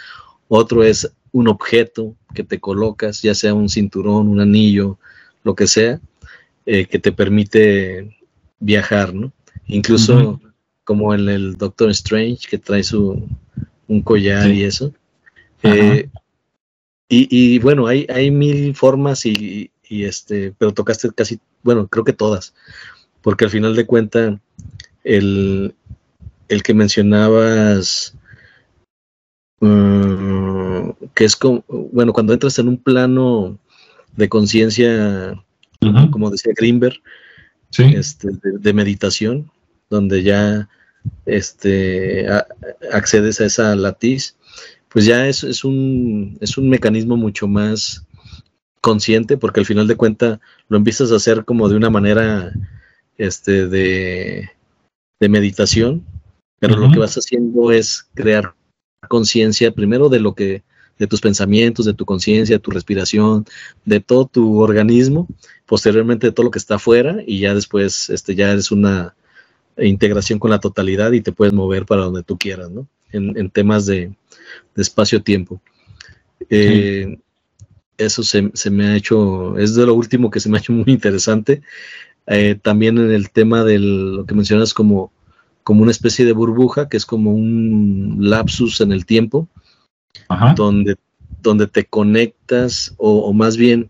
[0.47, 4.97] otro es un objeto que te colocas, ya sea un cinturón, un anillo,
[5.43, 6.01] lo que sea,
[6.65, 8.17] eh, que te permite
[8.59, 9.31] viajar, ¿no?
[9.67, 10.41] Incluso
[10.83, 13.27] como en el Doctor Strange, que trae su
[13.87, 14.91] un collar y eso.
[15.61, 16.09] Eh,
[17.09, 22.53] y, bueno, hay, hay mil formas y, este, pero tocaste casi, bueno, creo que todas,
[23.21, 24.39] porque al final de cuentas,
[25.03, 25.75] el,
[26.49, 28.15] el que mencionabas,
[29.59, 33.57] mm, que es como, bueno, cuando entras en un plano
[34.15, 35.41] de conciencia,
[36.11, 36.99] como decía Greenberg,
[37.77, 39.51] este, de, meditación,
[39.89, 40.67] donde ya
[41.25, 42.25] este,
[42.91, 44.35] accedes a esa latiz,
[44.89, 48.06] pues ya es, es, un, es un mecanismo mucho más
[48.87, 52.53] consciente, porque al final de cuentas lo empiezas a hacer como de una manera
[53.17, 54.49] este, de,
[55.19, 56.05] de meditación,
[56.59, 58.53] pero lo que vas haciendo es crear
[59.09, 60.63] conciencia primero de lo que
[60.97, 63.45] de tus pensamientos, de tu conciencia, tu respiración,
[63.83, 65.27] de todo tu organismo,
[65.65, 69.15] posteriormente de todo lo que está afuera y ya después este ya es una
[69.77, 72.87] integración con la totalidad y te puedes mover para donde tú quieras, ¿no?
[73.11, 74.13] En, temas de,
[74.77, 75.61] espacio-tiempo.
[76.49, 77.17] Eh,
[77.97, 80.85] eso se, me ha hecho, es de lo último que se me ha hecho muy
[80.87, 81.61] interesante.
[82.27, 85.11] Eh, también en el tema de lo que mencionas como,
[85.63, 89.47] como una especie de burbuja, que es como un lapsus en el tiempo,
[90.55, 90.95] Donde,
[91.41, 93.89] donde te conectas o, más bien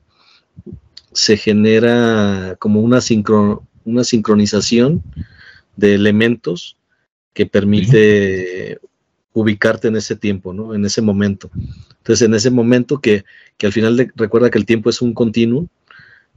[1.13, 2.99] se genera como una,
[3.85, 5.01] una sincronización
[5.75, 6.77] de elementos
[7.33, 8.79] que permite
[9.39, 10.73] ubicarte en ese tiempo, ¿no?
[10.73, 11.51] En ese momento.
[11.99, 13.23] Entonces, en ese momento que,
[13.61, 15.67] al final recuerda que el tiempo es un continuo,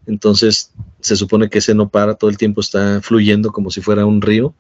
[0.07, 4.05] entonces se supone que ese no para, todo el tiempo está fluyendo como si fuera
[4.05, 4.55] un río.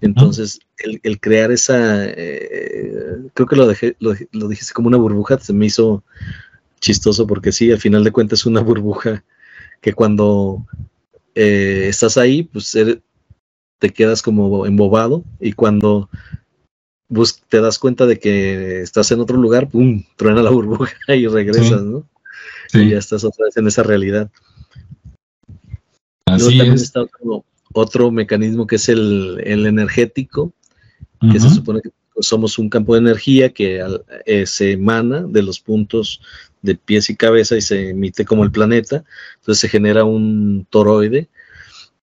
[0.00, 4.14] Entonces, el, crear esa, eh, creo que lo, dejé, lo,
[4.48, 6.02] dijiste como una burbuja, se me hizo
[6.80, 9.22] chistoso porque sí, al final de cuentas es una burbuja
[9.82, 10.64] que cuando
[11.34, 12.74] eh, estás ahí, pues
[13.78, 16.08] te quedas como embobado y cuando
[17.48, 20.04] te das cuenta de que estás en otro lugar, ¡pum!
[20.16, 22.06] truena la burbuja y regresas, ¿no?
[22.72, 24.30] Y ya estás otra vez en esa realidad.
[26.26, 27.04] Así también está
[27.72, 30.52] otro, mecanismo que es el, energético,
[31.32, 31.90] que se supone que
[32.20, 33.82] somos un campo de energía que
[34.26, 36.20] eh, se emana de los puntos
[36.62, 39.04] de pies y cabeza y se emite como el planeta.
[39.40, 41.28] Entonces se genera un toroide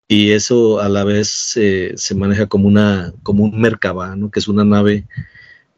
[0.08, 4.30] y eso a la vez eh, se maneja como, una, como un Merkaba, ¿no?
[4.30, 5.06] que es una nave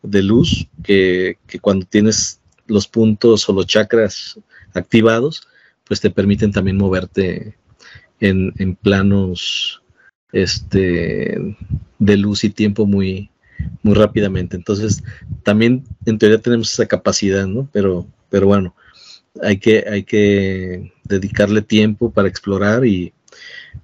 [0.03, 4.39] de luz que, cuando tienes los puntos o los chakras
[4.75, 5.49] activados,
[5.85, 7.57] pues te permiten también moverte
[8.21, 9.83] en, planos
[10.33, 11.57] este,
[11.99, 13.31] de luz y tiempo muy,
[13.83, 14.57] muy rápidamente.
[14.57, 15.03] Entonces,
[15.43, 17.69] también en teoría tenemos esa capacidad, ¿no?
[17.73, 18.75] Pero, pero bueno,
[19.43, 23.15] hay que, hay que dedicarle tiempo para explorar y,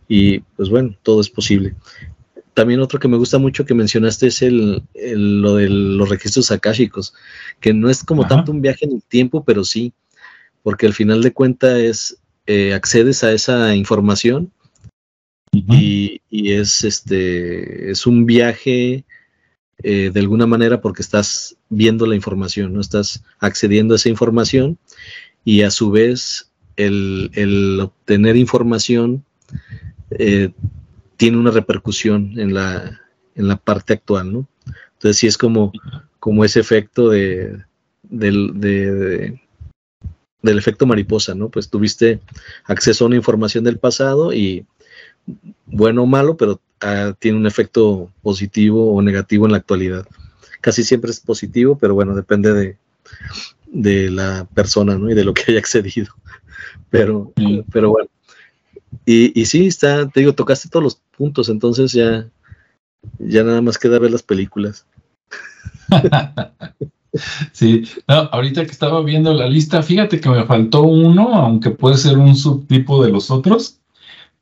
[0.09, 1.74] y pues bueno, todo es posible.
[2.55, 7.12] También otro que me gusta mucho que mencionaste es el, lo de los registros akáshicos,
[7.61, 9.92] que no es como tanto un viaje en el tiempo, pero sí,
[10.62, 14.53] porque al final de cuentas es eh, accedes a esa información
[15.53, 19.05] y, es este es un viaje
[19.82, 24.78] eh, de alguna manera porque estás viendo la información, no estás accediendo a esa información
[25.45, 29.24] y a su vez el, el obtener información
[30.19, 30.51] eh,
[31.17, 33.01] tiene una repercusión en la,
[33.35, 34.49] en la parte actual, ¿no?
[34.95, 35.73] Entonces sí es como,
[36.19, 37.62] como ese efecto de,
[38.03, 38.59] del,
[40.43, 41.49] del efecto mariposa, ¿no?
[41.49, 42.21] Pues tuviste
[42.65, 44.67] acceso a una información del pasado y
[45.67, 50.07] bueno o malo, pero ah, tiene un efecto positivo o negativo en la actualidad.
[50.61, 52.77] Casi siempre es positivo, pero bueno, depende de,
[53.67, 55.11] de la persona, ¿no?
[55.11, 56.15] Y de lo que haya accedido.
[56.91, 57.33] Pero,
[57.73, 58.09] pero bueno,
[59.07, 62.28] y, y sí, está, te digo, tocaste todos los puntos, entonces ya,
[63.18, 64.86] ya nada más queda ver las películas.
[67.53, 72.18] sí, ahorita que estaba viendo la lista, fíjate que me faltó uno, aunque puede ser
[72.18, 73.80] un subtipo de los otros,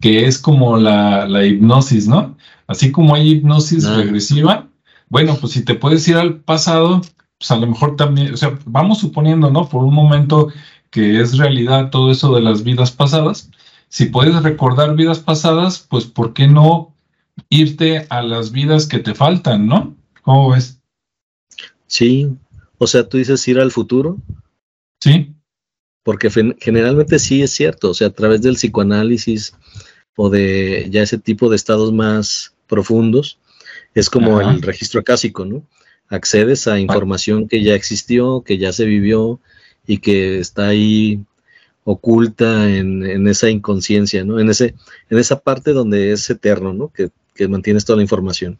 [0.00, 2.36] que es como la, hipnosis, ¿no?
[2.66, 3.96] Así como hay hipnosis ah.
[3.96, 4.68] regresiva,
[5.08, 7.02] bueno, pues si te puedes ir al pasado,
[7.38, 9.68] pues a lo mejor también, o sea, vamos suponiendo, ¿no?
[9.68, 10.48] Por un momento
[10.90, 13.50] que es realidad todo eso de las vidas pasadas,
[13.92, 16.94] si puedes recordar vidas pasadas, pues ¿por qué no
[17.50, 19.94] irte a las vidas que te faltan, no?
[20.22, 20.80] ¿Cómo ves?
[21.88, 22.34] Sí,
[22.78, 24.16] o sea, tú dices ir al futuro.
[24.98, 25.34] Sí.
[26.04, 29.54] Porque generalmente sí es cierto, o sea, a través del psicoanálisis
[30.16, 33.38] o de ya ese tipo de estados más profundos,
[33.94, 35.66] es como el registro acásico, ¿no?
[36.08, 39.38] Accedes a información que ya existió, que ya se vivió
[39.86, 41.26] y que está ahí
[41.84, 44.38] oculta en, esa inconsciencia, ¿no?
[44.38, 44.74] En, ese,
[45.10, 46.88] en esa parte donde es eterno, ¿no?
[46.88, 48.58] Que, que mantienes toda la información.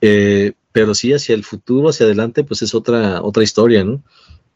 [0.00, 4.02] Eh, pero sí, hacia el futuro, hacia adelante, pues es otra, otra historia, ¿no?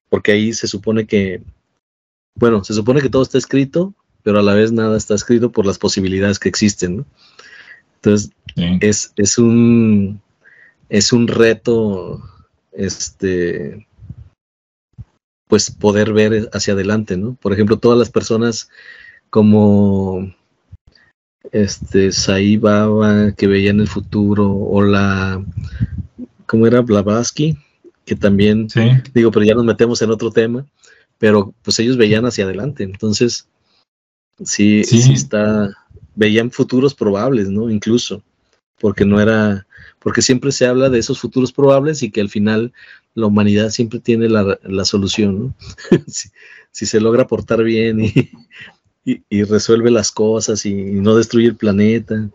[0.09, 1.43] Porque ahí se supone que,
[2.34, 5.66] bueno, se supone que todo está escrito, pero a la vez nada está escrito por
[5.66, 7.07] las posibilidades que existen, ¿no?
[7.97, 8.30] Entonces,
[8.80, 10.20] es, es, un,
[10.89, 12.22] es un reto,
[12.72, 13.87] este,
[15.49, 17.34] pues poder ver hacia adelante, ¿no?
[17.40, 18.68] Por ejemplo, todas las personas
[19.30, 20.34] como
[21.53, 25.44] este Sai Baba que veían el futuro o la
[26.47, 27.57] ¿cómo era Blavatsky?
[28.07, 28.68] que también
[29.12, 30.64] digo, pero ya nos metemos en otro tema,
[31.18, 33.49] pero pues ellos veían hacia adelante, entonces
[34.44, 35.70] sí, sí, está
[36.14, 37.68] veían futuros probables, ¿no?
[37.68, 38.22] Incluso
[38.80, 39.66] porque no era
[40.07, 42.72] porque siempre se habla de esos futuros probables y que al final
[43.14, 45.54] la humanidad siempre tiene la, la solución, ¿no?
[46.07, 46.28] si,
[46.70, 48.30] si, se logra portar bien y,
[49.28, 52.30] y, resuelve las cosas y, no destruye el planeta.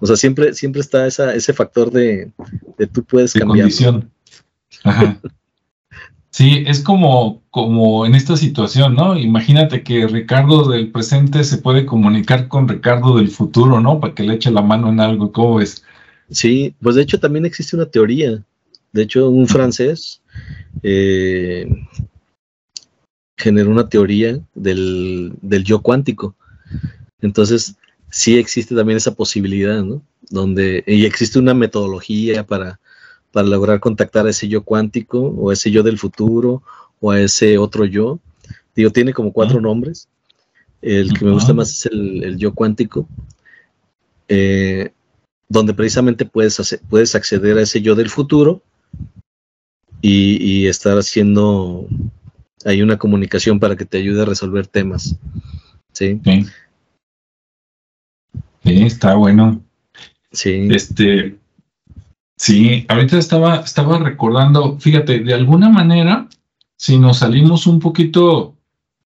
[0.00, 2.30] O sea, siempre, siempre está esa, ese factor de,
[2.76, 3.70] de tú puedes cambiar.
[6.28, 9.16] Sí, es como, como en esta situación, ¿no?
[9.16, 13.98] Imagínate que Ricardo del presente se puede comunicar con Ricardo del futuro, ¿no?
[13.98, 15.82] Para que le eche la mano en algo, ¿cómo ves?
[16.32, 18.42] Sí, pues de hecho también existe una teoría.
[18.92, 20.20] De hecho, un francés
[20.82, 21.66] eh,
[23.36, 26.34] generó una teoría del, yo cuántico.
[27.20, 27.76] Entonces,
[28.10, 30.02] sí existe también esa posibilidad, ¿no?
[30.30, 32.80] Donde, y existe una metodología para,
[33.30, 36.62] para lograr contactar a ese yo cuántico, o a ese yo del futuro,
[37.00, 38.20] o a ese otro yo.
[38.74, 40.08] Digo, tiene como cuatro nombres.
[40.80, 43.06] El que me gusta más es el, yo cuántico,
[44.28, 44.90] eh,
[45.52, 48.62] donde precisamente puedes, puedes acceder a ese yo del futuro
[50.00, 51.86] y, y estar haciendo
[52.64, 55.16] hay una comunicación para que te ayude a resolver temas.
[55.92, 56.20] Sí.
[58.64, 59.60] Sí, está bueno.
[60.30, 60.68] Sí.
[60.70, 61.36] Este,
[62.36, 66.28] sí, ahorita estaba, estaba recordando, fíjate, de alguna manera,
[66.76, 68.56] si nos salimos un poquito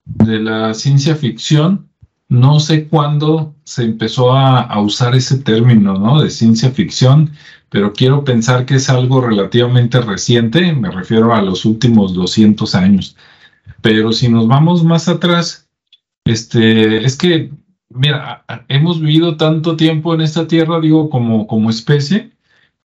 [0.03, 1.89] de la ciencia ficción,
[2.27, 6.21] no sé cuándo se empezó a, usar ese término, ¿no?
[6.21, 7.31] De ciencia ficción,
[7.69, 13.15] pero quiero pensar que es algo relativamente reciente, me refiero a los últimos 200 años.
[13.81, 15.67] Pero si nos vamos más atrás,
[16.25, 17.51] este, es que,
[17.89, 22.31] mira, hemos vivido tanto tiempo en esta tierra, digo, como, como especie,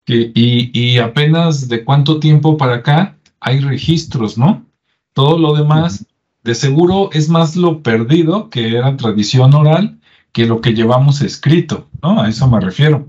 [0.05, 4.65] y, y apenas de cuánto tiempo para acá hay registros, ¿no?
[5.13, 6.05] Todo lo demás,
[6.43, 9.99] de seguro, es más lo perdido, que era tradición oral,
[10.31, 12.21] que lo que llevamos escrito, ¿no?
[12.21, 13.07] A eso me refiero.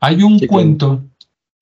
[0.00, 1.04] Hay un cuento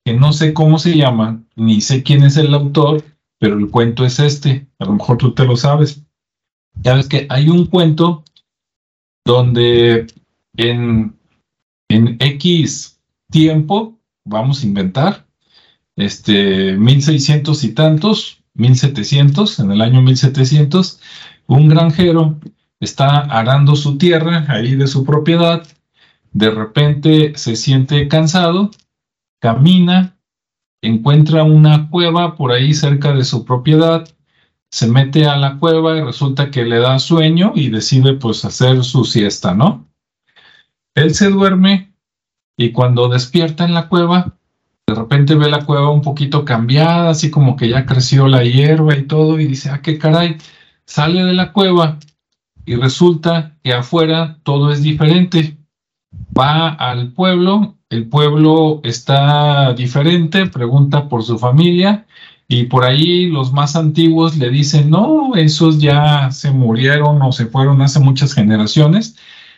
[0.05, 3.03] que no sé cómo se llama, ni sé quién es el autor,
[3.37, 6.03] pero el cuento es este, a lo mejor tú te lo sabes.
[6.81, 8.23] Ya ves que hay un cuento
[9.25, 10.07] donde
[10.55, 11.15] en,
[11.89, 12.99] en X
[13.29, 15.25] tiempo, vamos a inventar,
[15.95, 21.01] este, 1600 y tantos, 1700, en el año 1700,
[21.47, 22.39] un granjero
[22.79, 25.65] está arando su tierra ahí de su propiedad,
[26.31, 28.69] de repente se siente cansado,
[29.39, 30.15] camina
[30.81, 34.07] encuentra una cueva por ahí cerca de su propiedad,
[34.71, 38.83] se mete a la cueva y resulta que le da sueño y decide pues hacer
[38.83, 39.87] su siesta, ¿no?
[40.95, 41.93] Él se duerme
[42.57, 44.37] y cuando despierta en la cueva,
[44.89, 48.97] de repente ve la cueva un poquito cambiada, así como que ya creció la hierba
[48.97, 50.37] y todo, y dice, ah, qué caray,
[50.85, 51.99] sale de la cueva
[52.65, 55.57] y resulta que afuera todo es diferente.
[56.37, 62.05] Va al pueblo el pueblo está diferente, pregunta por su familia
[62.47, 67.47] y por ahí los más antiguos le dicen, no, esos ya se murieron o se
[67.47, 69.15] fueron hace muchas generaciones.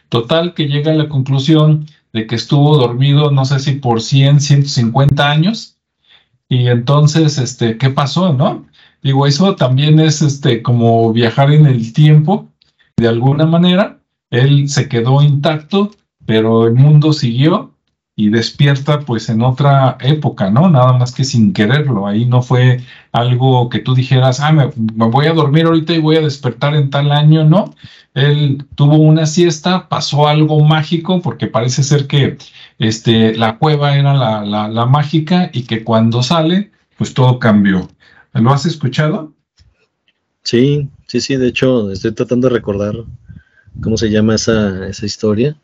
[0.07, 4.41] Total que llega a la conclusión de que estuvo dormido, no sé si por 100,
[4.41, 5.77] 150 años.
[6.49, 8.65] Y entonces, este, ¿qué pasó, no?
[9.01, 12.49] Digo, eso también es este, como viajar en el tiempo,
[12.97, 13.99] de alguna manera.
[14.29, 15.91] Él se quedó intacto,
[16.25, 17.70] pero el mundo siguió
[18.21, 20.69] y despierta pues en otra época, ¿no?
[20.69, 22.05] Nada más que sin quererlo.
[22.05, 24.69] Ahí no fue algo que tú dijeras, ah, me,
[25.07, 27.73] voy a dormir ahorita y voy a despertar en tal año, ¿no?
[28.13, 32.37] Él tuvo una siesta, pasó algo mágico, porque parece ser que
[32.77, 37.89] este, la cueva era la, la, la mágica y que cuando sale, pues todo cambió.
[38.33, 39.33] ¿Lo has escuchado?
[40.43, 42.93] Sí, sí, sí, de hecho estoy tratando de recordar
[43.81, 45.55] cómo se llama esa, esa historia,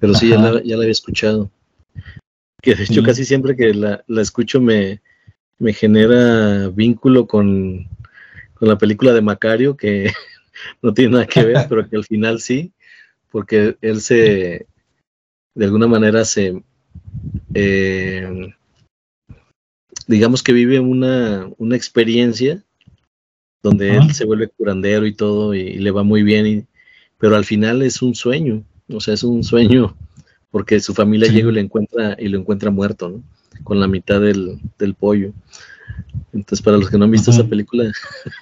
[0.00, 1.50] pero sí, ya la, ya la había escuchado
[2.62, 5.02] que de hecho casi siempre que la, escucho me,
[5.58, 7.88] me, genera vínculo con,
[8.54, 10.12] con, la película de Macario, que
[10.82, 12.72] no tiene nada que ver, pero que al final sí,
[13.30, 14.66] porque él se,
[15.54, 16.62] de alguna manera se,
[17.52, 18.54] eh,
[20.06, 22.62] digamos que vive una, una experiencia
[23.60, 26.68] donde él se vuelve curandero y todo y, le va muy bien,
[27.18, 29.96] pero al final es un sueño, o sea, es un sueño
[30.52, 33.22] porque su familia llega y lo encuentra y lo encuentra muerto, ¿no?
[33.64, 35.32] Con la mitad del, del pollo.
[36.32, 37.90] Entonces, para los que no han visto esa película,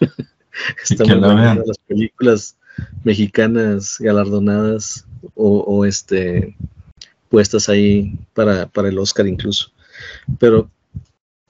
[0.85, 2.57] está muy las películas
[3.05, 6.55] mexicanas galardonadas o, o, este
[7.29, 9.71] puestas ahí para, para el Oscar incluso.
[10.39, 10.69] Pero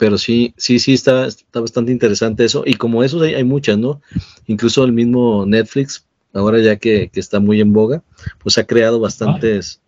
[0.01, 2.63] pero sí, sí, sí está, está bastante interesante eso.
[2.65, 4.01] Y como eso hay, muchas, ¿no?
[4.47, 8.03] Incluso el mismo Netflix, ahora ya que, está muy en boga,
[8.39, 9.83] pues ha creado bastantes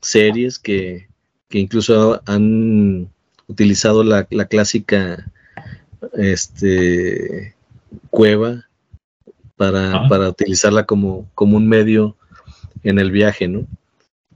[0.00, 1.08] series que,
[1.50, 3.08] incluso han
[3.46, 5.30] utilizado la, clásica
[6.14, 7.54] este,
[8.10, 8.66] cueva
[9.56, 12.16] para, para utilizarla como, como un medio
[12.82, 13.66] en el viaje, ¿no?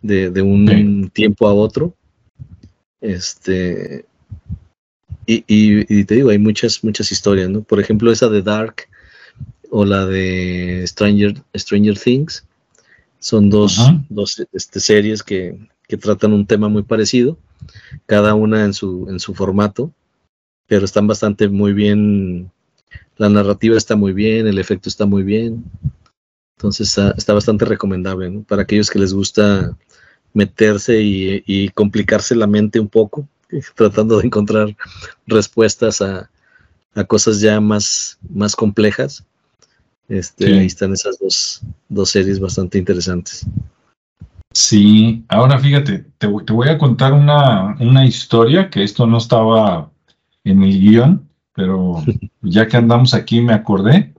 [0.02, 1.94] De, un tiempo a otro.
[3.00, 4.04] Este,
[5.26, 7.62] y, te digo, hay muchas, muchas historias, ¿no?
[7.62, 8.88] Por ejemplo, esa de Dark
[9.70, 12.45] o la de Stranger, Stranger Things.
[13.18, 13.78] Son dos,
[14.52, 15.58] este, series que,
[16.00, 17.38] tratan un tema muy parecido,
[18.06, 19.92] cada una en su, en su formato,
[20.66, 22.50] pero están bastante muy bien,
[23.16, 25.64] la narrativa está muy bien, el efecto está muy bien.
[26.56, 28.42] Entonces está, bastante recomendable ¿no?
[28.42, 29.76] para aquellos que les gusta
[30.32, 33.28] meterse y, y complicarse la mente un poco
[33.74, 34.76] tratando de encontrar
[35.26, 36.30] respuestas a,
[37.08, 39.24] cosas ya más, más complejas.
[40.08, 43.46] Este, Ahí están esas dos, dos, series bastante interesantes.
[44.52, 49.90] Sí, ahora fíjate, te, voy a contar una, una, historia que esto no estaba
[50.44, 52.02] en el guion, pero
[52.42, 54.14] ya que andamos aquí me acordé.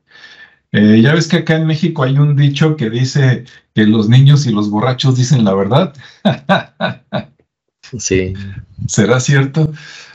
[0.74, 4.46] Eh, ya ves que acá en México hay un dicho que dice que los niños
[4.46, 5.94] y los borrachos dicen la verdad.
[7.98, 8.34] Sí.
[8.88, 9.72] ¿Será cierto?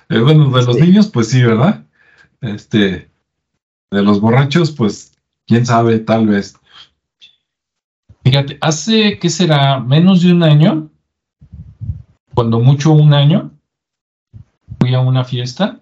[0.09, 1.85] Eh, bueno, de los niños, pues sí, ¿verdad?
[2.43, 3.11] Este,
[3.91, 5.12] de los borrachos, pues,
[5.53, 6.57] quién sabe, tal vez.
[8.25, 9.81] Fíjate, hace, ¿qué será?
[9.81, 10.91] Menos de un año,
[12.35, 13.51] cuando mucho un año,
[14.81, 15.79] fui a una fiesta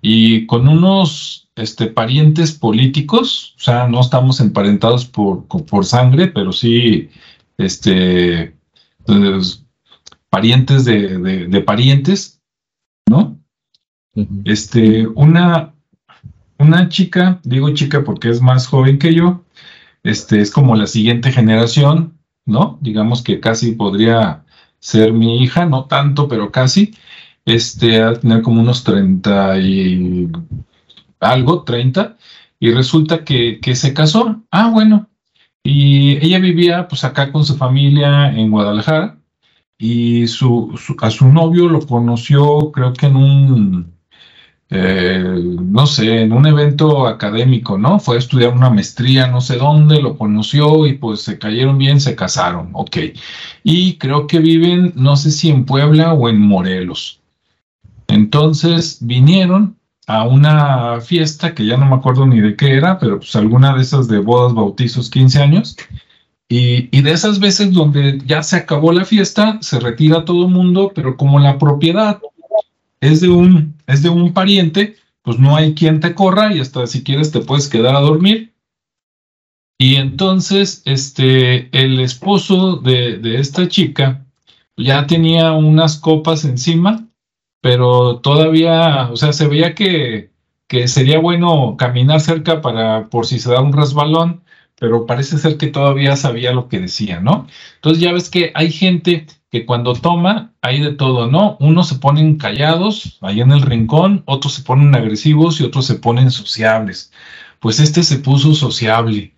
[0.00, 6.50] y con unos este, parientes políticos, o sea, no estamos emparentados por, por sangre, pero
[6.50, 7.10] sí,
[7.58, 8.56] este,
[9.04, 9.62] pues,
[10.30, 12.40] parientes de, parientes,
[13.10, 13.38] ¿no?
[14.46, 15.73] Este, una,
[16.64, 19.44] una chica, digo chica porque es más joven que yo,
[20.02, 22.78] este, es como la siguiente generación, ¿no?
[22.82, 24.44] Digamos que casi podría
[24.80, 26.94] ser mi hija, no tanto, pero casi,
[27.46, 30.30] este, a tener como unos 30 y
[31.20, 32.16] algo, 30,
[32.60, 34.42] y resulta que, que se casó.
[34.50, 35.08] Ah, bueno.
[35.62, 39.18] Y ella vivía pues acá con su familia en Guadalajara
[39.78, 43.93] y su, a su novio lo conoció creo que en un,
[44.74, 47.98] no sé, en un evento académico, ¿no?
[47.98, 52.00] Fue a estudiar una maestría, no sé dónde, lo conoció y pues se cayeron bien,
[52.00, 52.96] se casaron, ok.
[53.62, 57.20] Y creo que viven, no sé si en Puebla o en Morelos.
[58.08, 63.18] Entonces vinieron a una fiesta que ya no me acuerdo ni de qué era, pero
[63.18, 65.76] pues alguna de esas de bodas, bautizos, 15 años,
[66.48, 70.92] y, de esas veces donde ya se acabó la fiesta, se retira todo el mundo,
[70.94, 72.20] pero como la propiedad
[73.04, 76.86] es de un, es de un pariente, pues no hay quien te corra y hasta
[76.86, 78.54] si quieres te puedes quedar a dormir.
[79.78, 84.24] Y entonces, este, el esposo de, de esta chica
[84.76, 87.08] ya tenía unas copas encima,
[87.60, 90.30] pero todavía, o sea, se veía que,
[90.68, 94.42] que sería bueno caminar cerca para por si se da un resbalón,
[94.78, 97.46] pero parece ser que todavía sabía lo que decía, ¿no?
[97.76, 101.56] Entonces ya ves que hay gente que cuando toma hay de todo, ¿no?
[101.60, 105.94] Unos se ponen callados ahí en el rincón, otros se ponen agresivos y otros se
[105.94, 107.12] ponen sociables.
[107.60, 109.32] Pues este se puso sociable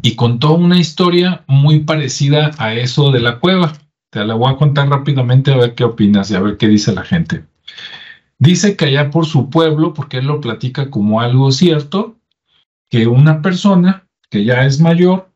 [0.00, 3.72] y contó una historia muy parecida a eso de la cueva.
[4.10, 6.94] Te la voy a contar rápidamente a ver qué opinas y a ver qué dice
[6.94, 7.44] la gente.
[8.38, 12.14] Dice que allá por su pueblo, porque él lo platica como algo cierto,
[12.88, 15.32] que una persona que ya es mayor,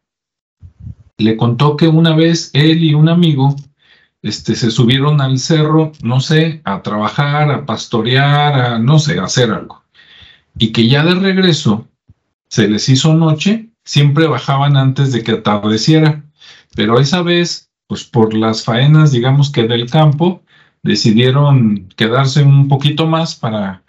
[1.18, 3.56] le contó que una vez él y un amigo
[4.22, 9.24] este, se subieron al cerro, no sé, a trabajar, a pastorear, a no sé, a
[9.24, 9.82] hacer algo.
[10.56, 11.88] Y que ya de regreso
[12.48, 16.24] se les hizo noche, siempre bajaban antes de que atardeciera.
[16.76, 20.42] Pero esa vez, pues por las faenas, digamos que del campo,
[20.82, 23.82] decidieron quedarse un poquito más para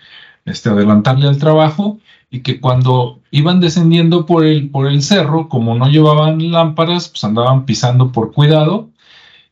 [0.46, 5.76] este, adelantarle al trabajo y que cuando iban descendiendo por el, por el cerro, como
[5.76, 8.90] no llevaban lámparas, pues andaban pisando por cuidado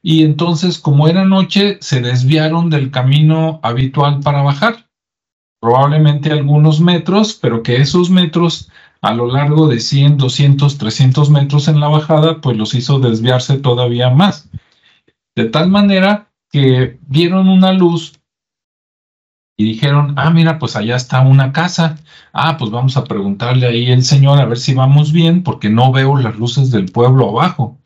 [0.02, 4.88] y entonces como era noche se desviaron del camino habitual para bajar,
[5.60, 8.70] probablemente algunos metros, pero que esos metros
[9.02, 13.58] a lo largo de 100, 200, 300 metros en la bajada, pues los hizo desviarse
[13.58, 14.49] todavía más.
[15.36, 18.14] De tal manera que vieron una luz
[19.58, 21.97] y dijeron, ah, mira, pues allá está una casa.
[22.34, 25.91] Ah, pues vamos a preguntarle ahí al señor a ver si vamos bien, porque no
[25.91, 27.78] veo las luces del pueblo abajo.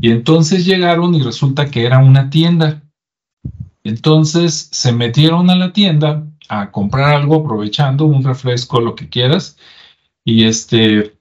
[0.00, 2.82] Y entonces llegaron y resulta que era una tienda.
[3.84, 9.56] Entonces se metieron a la tienda a comprar algo aprovechando un refresco, lo que quieras.
[10.24, 11.16] Y este,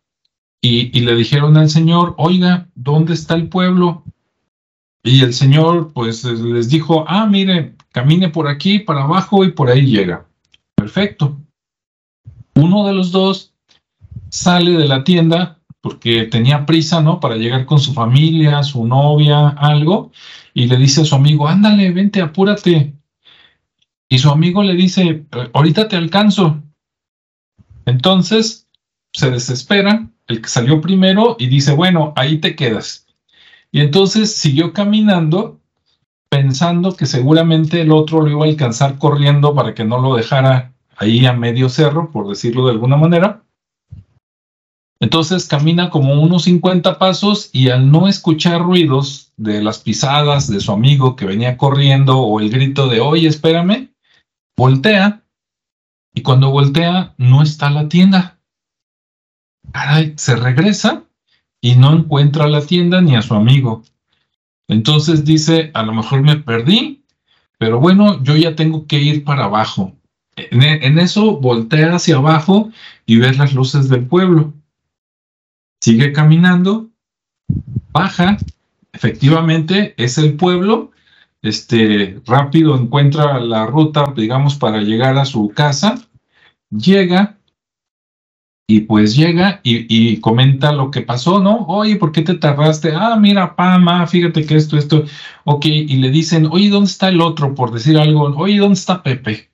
[0.62, 4.04] y, y le dijeron al señor, oiga, ¿dónde está el pueblo?
[5.04, 9.70] Y el señor pues les dijo, ah, mire, camine por aquí, para abajo y por
[9.70, 10.26] ahí llega.
[10.76, 11.38] Perfecto.
[12.56, 13.54] Uno de los dos
[14.30, 17.20] sale de la tienda porque tenía prisa, ¿no?
[17.20, 20.14] Para llegar con su familia, su novia, algo,
[20.54, 22.94] y le dice a su amigo, ándale, vente, apúrate.
[24.08, 26.64] Y su amigo le dice, ahorita te alcanzo.
[27.86, 28.70] Entonces
[29.12, 33.06] se desespera el que salió primero y dice, bueno, ahí te quedas.
[33.70, 35.60] Y entonces siguió caminando
[36.30, 40.74] pensando que seguramente el otro lo iba a alcanzar corriendo para que no lo dejara
[40.96, 43.43] ahí a medio cerro, por decirlo de alguna manera.
[45.04, 50.62] Entonces camina como unos 50 pasos y al no escuchar ruidos de las pisadas de
[50.62, 53.90] su amigo que venía corriendo o el grito de, oye, espérame,
[54.56, 55.22] voltea
[56.16, 58.40] y cuando voltea no está la tienda.
[59.74, 61.04] Caray, se regresa
[61.60, 63.84] y no encuentra la tienda ni a su amigo.
[64.70, 67.04] Entonces dice, a lo mejor me perdí,
[67.58, 69.98] pero bueno, yo ya tengo que ir para abajo.
[70.38, 72.72] En, en eso voltea hacia abajo
[73.06, 74.54] y ve las luces del pueblo
[75.84, 76.92] sigue caminando,
[77.92, 78.38] baja,
[78.94, 80.92] efectivamente es el pueblo,
[81.42, 85.96] este, rápido encuentra la ruta, digamos, para llegar a su casa,
[86.70, 87.38] llega
[88.66, 91.66] y pues llega y, comenta lo que pasó, ¿no?
[91.68, 92.94] Oye, ¿por qué te tardaste?
[92.96, 95.04] Ah, mira, Pama, fíjate que esto, esto,
[95.44, 97.56] ok, y le dicen, oye, ¿dónde está el otro?
[97.56, 99.50] Por decir algo, oye, ¿dónde está Pepe?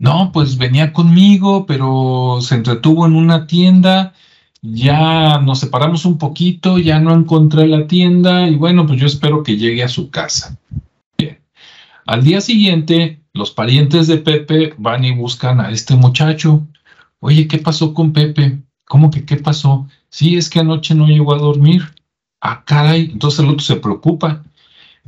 [0.00, 4.12] No, pues venía conmigo, pero se entretuvo en una tienda
[4.62, 9.42] ya nos separamos un poquito, ya no encontré la tienda y bueno, pues yo espero
[9.42, 10.56] que llegue a su casa.
[11.18, 11.40] Bien.
[12.06, 16.66] Al día siguiente, los parientes de Pepe van y buscan a este muchacho.
[17.18, 18.62] Oye, ¿qué pasó con Pepe?
[18.86, 19.88] ¿Cómo que qué pasó?
[20.08, 21.82] Sí, es que anoche no llegó a dormir.
[22.40, 24.42] Ah, caray, entonces el otro se preocupa.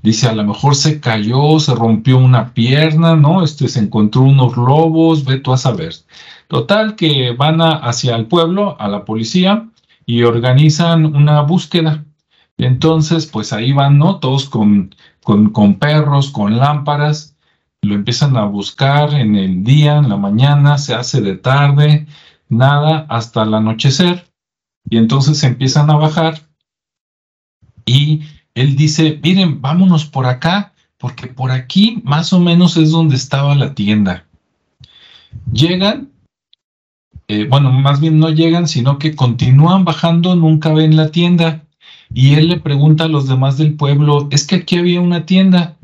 [0.02, 3.42] Dice, a lo mejor se cayó, se rompió una pierna, ¿no?
[3.42, 5.94] Este, se encontró unos lobos, ve tú a saber.
[6.54, 9.68] Total, que van hacia el pueblo, a la policía,
[10.06, 12.04] y organizan una búsqueda.
[12.58, 14.20] Entonces, pues ahí van, ¿no?
[14.20, 14.94] Todos con,
[15.24, 17.36] con, con perros, con lámparas,
[17.82, 22.06] lo empiezan a buscar en el día, en la mañana, se hace de tarde,
[22.48, 24.24] nada, hasta el anochecer.
[24.88, 26.40] Y entonces empiezan a bajar
[27.84, 28.20] y
[28.54, 33.56] él dice, miren, vámonos por acá, porque por aquí más o menos es donde estaba
[33.56, 34.24] la tienda.
[35.50, 36.13] Llegan
[37.28, 41.64] eh, bueno, más bien no llegan, sino que continúan bajando, nunca ven la tienda.
[42.12, 45.76] Y él le pregunta a los demás del pueblo, es que aquí había una tienda.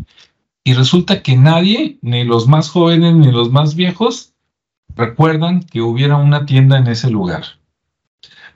[0.65, 4.35] Y resulta que nadie, ni los más jóvenes ni los más viejos,
[4.95, 7.45] recuerdan que hubiera una tienda en ese lugar.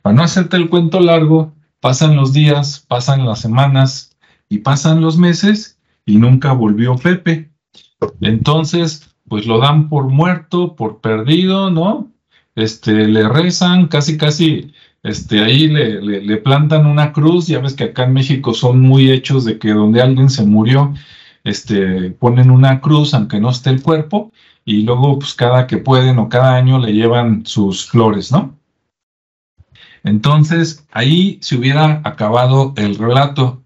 [0.03, 4.17] Para no hacerte el cuento largo, pasan los días, pasan las semanas
[4.49, 7.51] y pasan los meses y nunca volvió Pepe.
[8.21, 12.14] Entonces, pues lo dan por muerto, por perdido, ¿no?
[12.55, 17.85] Este, le rezan, casi, casi, este, ahí le, le, plantan una cruz, ya ves que
[17.85, 20.95] acá en México son muy hechos de que donde alguien se murió,
[21.45, 24.33] este, ponen una cruz aunque no esté el cuerpo,
[24.65, 28.59] y luego pues cada que pueden o cada año le llevan sus flores, ¿no?
[30.05, 33.63] Entonces, ahí se hubiera acabado el relato,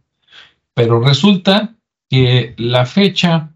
[0.74, 1.74] pero resulta
[2.08, 3.52] que la fecha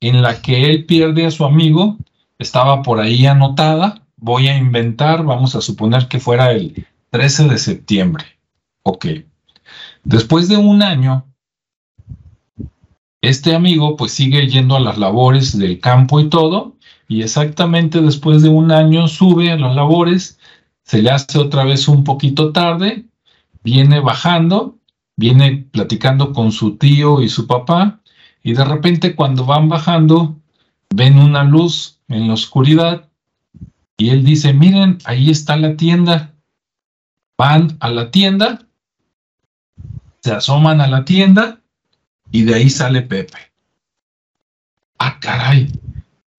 [0.00, 1.96] en la que él pierde a su amigo
[2.38, 7.58] estaba por ahí anotada voy a inventar, vamos a suponer que fuera el 13 de
[7.58, 8.24] septiembre.
[8.82, 9.06] Ok.
[10.02, 11.26] Después de un año,
[13.20, 16.74] este amigo pues sigue yendo a las labores del campo y todo,
[17.06, 20.38] y exactamente después de un año sube a las labores,
[20.84, 23.04] se le hace otra vez un poquito tarde,
[23.62, 24.78] viene bajando,
[25.16, 28.00] viene platicando con su tío y su papá,
[28.42, 30.34] y de repente cuando van bajando,
[30.94, 33.10] ven una luz en la oscuridad
[33.96, 36.34] y él dice, miren, ahí está la tienda.
[37.38, 38.60] Van a la tienda,
[40.20, 41.60] se asoman a la tienda
[42.30, 43.38] y de ahí sale Pepe.
[44.98, 45.72] Ah, caray.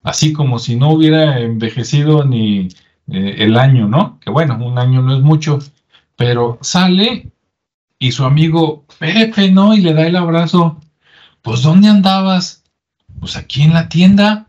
[0.04, 2.70] Así como si no hubiera envejecido ni
[3.08, 4.20] eh, el año, ¿no?
[4.22, 5.60] Que bueno, un año no es mucho,
[6.16, 7.32] pero sale
[8.00, 9.74] y su amigo Pepe, ¿no?
[9.74, 10.80] Y le da el abrazo.
[11.42, 12.64] Pues, ¿dónde andabas?
[13.20, 14.48] Pues aquí en la tienda.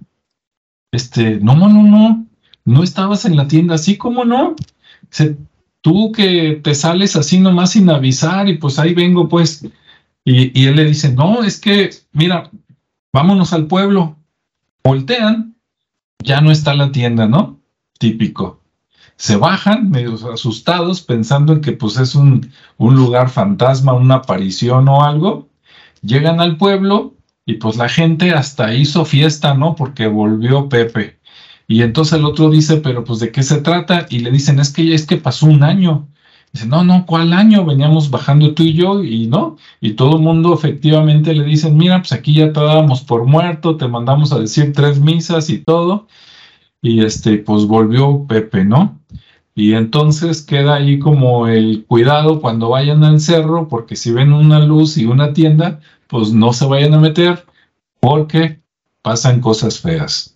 [0.92, 2.25] Este, no, no, no, no
[2.82, 4.56] estabas en la tienda, así como no.
[5.80, 9.66] tú que te sales así nomás sin avisar y pues ahí vengo, pues.
[10.24, 12.50] Y, y él le dice, no, es que, mira,
[13.12, 14.16] vámonos al pueblo.
[14.82, 15.56] Voltean,
[16.22, 17.60] ya no está la tienda, ¿no?
[17.98, 18.60] Típico
[19.16, 24.88] se bajan medio asustados pensando en que pues es un, un, lugar fantasma, una aparición
[24.88, 25.48] o algo,
[26.02, 27.14] llegan al pueblo
[27.46, 29.74] y pues la gente hasta hizo fiesta, ¿no?
[29.74, 31.15] Porque volvió Pepe.
[31.68, 34.06] Y entonces el otro dice, pero pues de qué se trata?
[34.08, 36.08] Y le dicen, es que es que pasó un año.
[36.52, 37.64] Dice, no, no, ¿cuál año?
[37.64, 39.56] Veníamos bajando tú y yo y no.
[39.80, 43.76] Y todo el mundo efectivamente le dicen, mira, pues aquí ya te dábamos por muerto,
[43.76, 46.06] te mandamos a decir tres misas y todo.
[46.82, 49.00] Y este, pues volvió Pepe, ¿no?
[49.56, 54.60] Y entonces queda ahí como el cuidado cuando vayan al cerro, porque si ven una
[54.60, 57.46] luz y una tienda, pues no se vayan a meter,
[58.00, 58.60] porque
[59.02, 60.35] pasan cosas feas.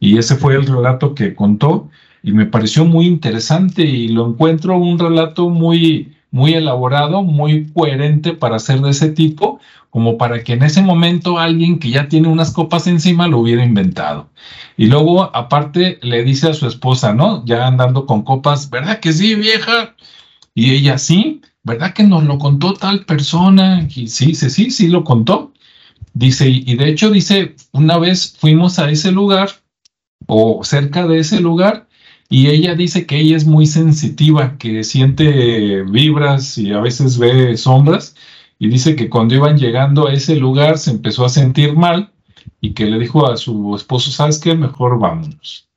[0.00, 1.90] Y ese fue el relato que contó
[2.22, 8.32] y me pareció muy interesante y lo encuentro un relato muy, muy elaborado, muy coherente
[8.32, 12.28] para ser de ese tipo, como para que en ese momento alguien que ya tiene
[12.28, 14.28] unas copas encima lo hubiera inventado.
[14.76, 17.44] Y luego, aparte, le dice a su esposa, ¿no?
[17.46, 19.96] Ya andando con copas, ¿verdad que sí, vieja?
[20.54, 23.86] Y ella, sí, ¿verdad que nos lo contó tal persona?
[23.94, 25.52] Y sí, sí, sí, sí lo contó.
[26.14, 29.50] Dice, y de hecho dice, una vez fuimos a ese lugar
[30.28, 31.88] o cerca de ese lugar
[32.28, 37.56] y ella dice que ella es muy sensitiva, que siente vibras y a veces ve
[37.56, 38.14] sombras
[38.58, 42.12] y dice que cuando iban llegando a ese lugar se empezó a sentir mal
[42.60, 44.54] y que le dijo a su esposo, ¿sabes qué?
[44.54, 45.68] Mejor vámonos.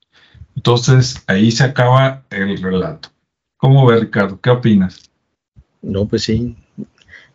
[0.56, 3.10] Entonces ahí se acaba el relato.
[3.56, 4.40] ¿Cómo ve Ricardo?
[4.42, 5.10] ¿Qué opinas?
[5.82, 6.58] No, pues sí.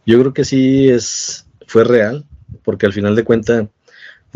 [0.04, 2.26] Yo creo que sí es, fue real,
[2.64, 3.66] porque al final de cuentas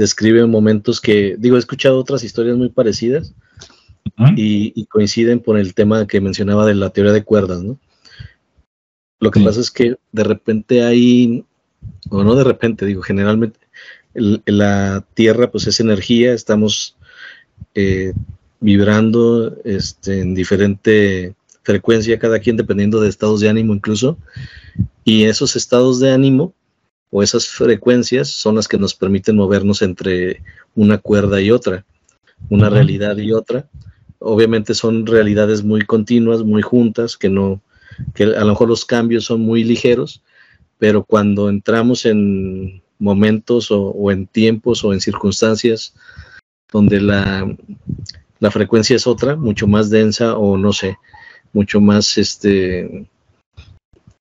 [0.01, 3.35] describe momentos que, digo, he escuchado otras historias muy parecidas
[4.35, 7.79] y, y, coinciden por el tema que mencionaba de la teoría de cuerdas, ¿no?
[9.19, 11.45] Lo que pasa es que de repente hay,
[12.09, 13.61] o no de repente, digo, generalmente
[14.15, 16.97] la Tierra pues es energía, estamos
[17.75, 18.15] eh,
[18.59, 24.17] vibrando este, en diferente frecuencia cada quien dependiendo de estados de ánimo incluso,
[25.05, 26.55] y esos estados de ánimo
[27.11, 30.43] o esas frecuencias son las que nos permiten movernos entre
[30.75, 31.85] una cuerda y otra,
[32.49, 33.69] una realidad y otra.
[34.21, 37.61] Obviamente son realidades muy continuas, muy juntas, que no,
[38.15, 40.23] que a lo mejor los cambios son muy ligeros,
[40.79, 45.95] pero cuando entramos en momentos o, en tiempos o en circunstancias
[46.71, 47.57] donde la,
[48.39, 50.97] la, frecuencia es otra, mucho más densa o no sé,
[51.53, 53.09] mucho más, este,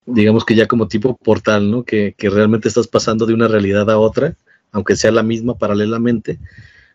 [0.10, 1.84] digamos que ya como tipo portal, ¿no?
[1.84, 4.36] Que, que realmente estás pasando de una realidad a otra,
[4.72, 6.40] aunque sea la misma paralelamente,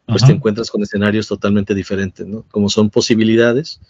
[0.07, 2.45] pues te encuentras con escenarios totalmente diferentes, ¿no?
[2.51, 3.81] Como son posibilidades,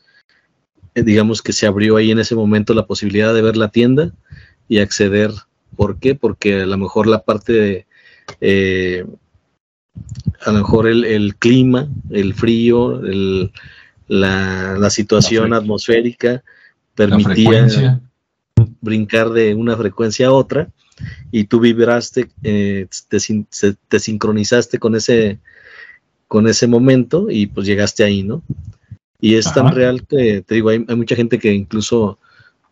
[0.95, 4.13] eh, digamos que se abrió ahí en ese momento la posibilidad de ver la tienda
[4.69, 5.33] y acceder.
[5.77, 6.15] ¿Por qué?
[6.15, 7.87] Porque a lo mejor la parte de,
[8.41, 9.05] eh,
[10.45, 13.01] a lo mejor el, clima, el frío,
[14.07, 16.45] la, situación atmosférica
[16.95, 18.01] permitía
[18.81, 20.71] brincar de una frecuencia a otra
[21.31, 23.19] y tú vibraste, eh, te,
[23.89, 25.41] te, sincronizaste con ese,
[26.29, 28.43] con ese momento y pues llegaste ahí, ¿no?
[29.21, 32.19] Y es tan real que, te digo, hay, mucha gente que incluso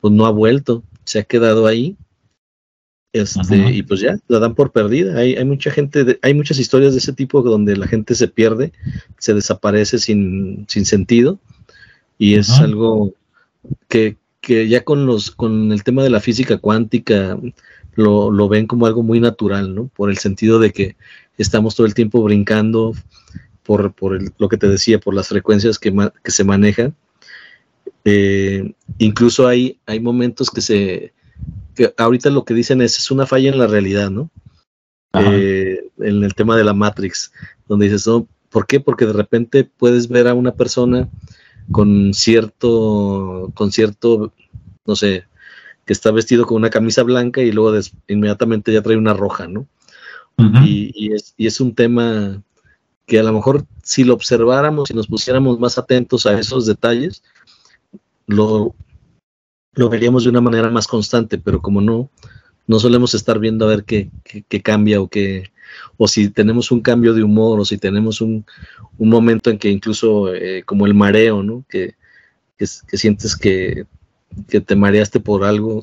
[0.01, 1.97] pues, no ha vuelto, se ha quedado ahí.
[3.15, 5.19] Este, y pues ya, la dan por perdida.
[5.19, 8.73] Hay, hay mucha gente, hay muchas historias de ese tipo donde la gente se pierde,
[9.19, 11.39] se desaparece sin, sin sentido.
[12.19, 13.15] Y es algo
[13.89, 17.39] que, que, ya con los, con el tema de la física cuántica
[17.95, 19.87] lo, lo ven como algo muy natural, ¿no?
[19.87, 20.97] Por el sentido de que
[21.39, 22.93] estamos todo el tiempo brincando
[23.63, 23.95] por,
[24.39, 26.95] lo que te decía, por las frecuencias que, se manejan.
[28.05, 31.13] Eh, incluso hay, hay momentos que se,
[31.75, 34.31] que ahorita lo que dicen es, es una falla en la realidad, ¿no?
[35.15, 37.33] Eh, en el tema de la Matrix,
[37.69, 38.81] donde dices, no, ¿por qué?
[38.81, 41.09] Porque de repente puedes ver a una persona
[41.71, 44.33] con cierto, con cierto,
[44.87, 45.25] no sé,
[45.85, 49.67] que está vestido con una camisa blanca y luego inmediatamente ya trae una roja, ¿no?
[50.65, 52.43] y, es, y, es, un tema
[53.07, 57.23] que a lo mejor si lo observáramos y nos pusiéramos más atentos a esos detalles,
[58.27, 58.75] lo,
[59.75, 62.11] lo veríamos de una manera más constante, pero como no,
[62.67, 65.52] no solemos estar viendo a ver qué, qué, cambia o qué,
[65.97, 68.45] o si tenemos un cambio de humor o si tenemos un,
[68.99, 71.65] un momento en que incluso eh, como el mareo, ¿no?
[71.69, 71.95] Que,
[72.59, 72.67] que,
[72.97, 73.87] sientes que,
[74.49, 75.83] que, te mareaste por algo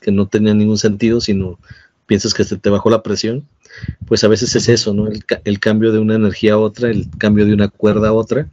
[0.00, 1.58] que no tenía ningún sentido, sino
[2.06, 3.46] piensas que se te bajó la presión,
[4.06, 5.08] pues a veces es eso, ¿no?
[5.08, 8.48] El, el cambio de una energía a otra, el cambio de una cuerda a otra,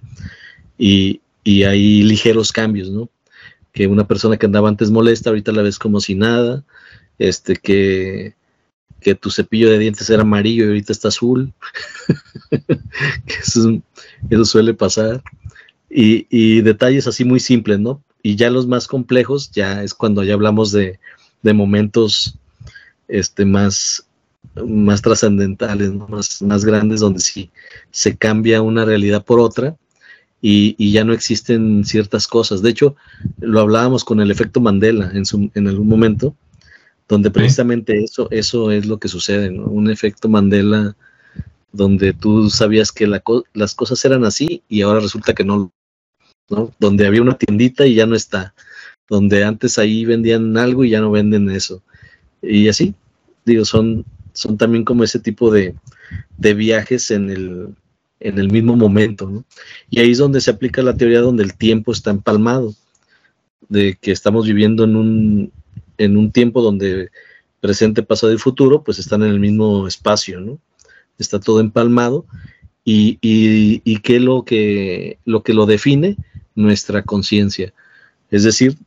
[0.78, 3.10] y, y hay ligeros cambios, ¿no?
[3.72, 6.64] Que una persona que andaba antes molesta, ahorita la ves como si nada,
[7.18, 8.36] este, que,
[9.06, 11.54] que tu cepillo de dientes era amarillo y ahorita está azul.
[13.40, 13.82] eso,
[14.30, 15.22] eso, suele pasar.
[15.90, 18.04] Y, detalles así muy simples, ¿no?
[18.24, 21.00] Y ya los más complejos, ya es cuando ya hablamos de,
[21.44, 22.38] de momentos
[23.08, 24.08] este, más,
[24.56, 27.52] más trascendentales, más, más grandes, donde sí
[27.92, 29.78] se cambia una realidad por otra
[30.42, 32.62] y, y, ya no existen ciertas cosas.
[32.62, 32.96] De hecho,
[33.40, 36.36] lo hablábamos con el efecto Mandela en, su, en algún momento,
[37.08, 39.66] donde precisamente eso, eso es lo que sucede, ¿no?
[39.66, 40.95] Un efecto Mandela
[41.72, 43.22] donde tú sabías que la
[43.53, 45.72] las cosas eran así y ahora resulta que no,
[46.49, 46.72] ¿no?
[46.80, 48.53] Donde había una tiendita y ya no está,
[49.10, 51.84] donde antes ahí vendían algo y ya no venden eso.
[52.41, 52.95] Y así,
[53.45, 55.76] digo, son, son también como ese tipo de,
[56.38, 57.76] de viajes en el,
[58.20, 59.45] en el mismo momento, ¿no?
[59.89, 62.74] Y ahí es donde se aplica la teoría donde el tiempo está empalmado,
[63.68, 65.51] de que estamos viviendo en un,
[65.98, 67.10] en un tiempo donde
[67.60, 70.60] presente, pasado y futuro, pues están en el mismo espacio, ¿no?
[71.18, 72.26] Está todo empalmado
[72.84, 76.18] y, y, y ¿qué lo que, lo que lo define?
[76.54, 77.74] Nuestra conciencia.
[78.30, 78.78] Es decir,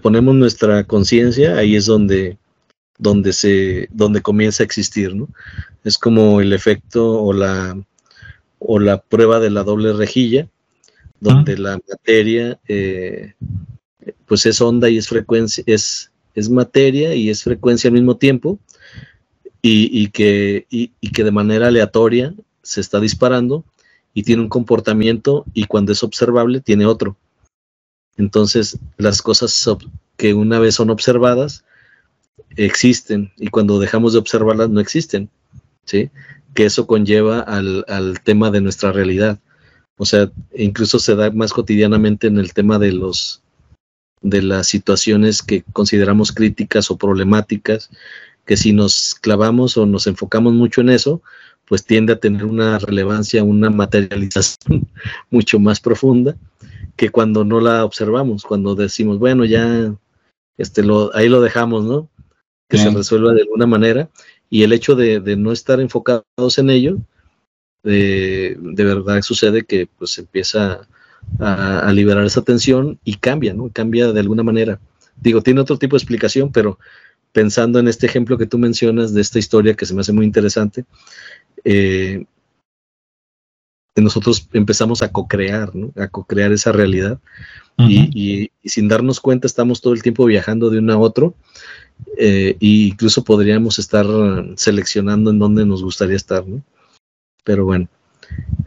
[0.00, 2.38] ponemos nuestra conciencia, ahí es donde,
[2.98, 5.28] donde, se, donde comienza a existir, ¿no?
[5.82, 7.76] Es como el efecto o la,
[8.60, 10.48] o la prueba de la doble rejilla,
[11.18, 13.34] donde la materia eh,
[14.26, 18.58] pues es onda y es frecuencia, es, es materia y es frecuencia al mismo tiempo,
[19.62, 23.64] y, que, y, que de manera aleatoria se está disparando
[24.12, 27.16] y tiene un comportamiento y cuando es observable tiene otro.
[28.16, 29.70] Entonces, las cosas
[30.16, 31.64] que una vez son observadas
[32.56, 35.30] existen y cuando dejamos de observarlas no existen,
[35.84, 36.10] ¿sí?
[36.54, 39.38] Que eso conlleva al, al tema de nuestra realidad.
[39.96, 43.41] O sea, incluso se da más cotidianamente en el tema de los
[44.22, 47.90] de las situaciones que consideramos críticas o problemáticas,
[48.46, 51.22] que si nos clavamos o nos enfocamos mucho en eso,
[51.66, 54.88] pues tiende a tener una relevancia, una materialización
[55.30, 56.36] mucho más profunda
[56.96, 59.94] que cuando no la observamos, cuando decimos, bueno, ya
[60.58, 62.08] este, lo, ahí lo dejamos, ¿no?
[62.68, 64.08] Que se resuelva de alguna manera.
[64.48, 66.98] Y el hecho de, de no estar enfocados en ello,
[67.82, 70.86] de, de verdad sucede que pues empieza
[71.38, 73.70] a, liberar esa tensión y cambia, ¿no?
[73.72, 74.80] Cambia de alguna manera.
[75.16, 76.78] Digo, tiene otro tipo de explicación, pero
[77.32, 80.26] pensando en este ejemplo que tú mencionas de esta historia que se me hace muy
[80.26, 80.84] interesante,
[81.64, 82.24] eh,
[83.96, 85.92] nosotros empezamos a co-crear, ¿no?
[85.96, 87.18] A co-crear esa realidad
[87.78, 91.34] y, sin darnos cuenta estamos todo el tiempo viajando de uno a otro
[92.16, 94.06] e incluso podríamos estar
[94.56, 96.62] seleccionando en dónde nos gustaría estar, ¿no?
[97.44, 97.88] Pero bueno,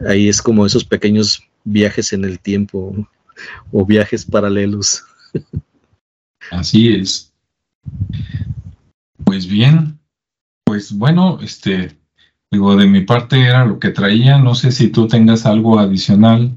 [0.06, 2.94] ahí es como esos pequeños viajes en el tiempo
[3.70, 5.04] o viajes paralelos.
[6.50, 7.32] Así es.
[9.24, 9.98] Pues bien,
[10.64, 11.98] pues bueno, este,
[12.50, 16.56] digo, de mi parte era lo que traía, no sé si tú tengas algo adicional.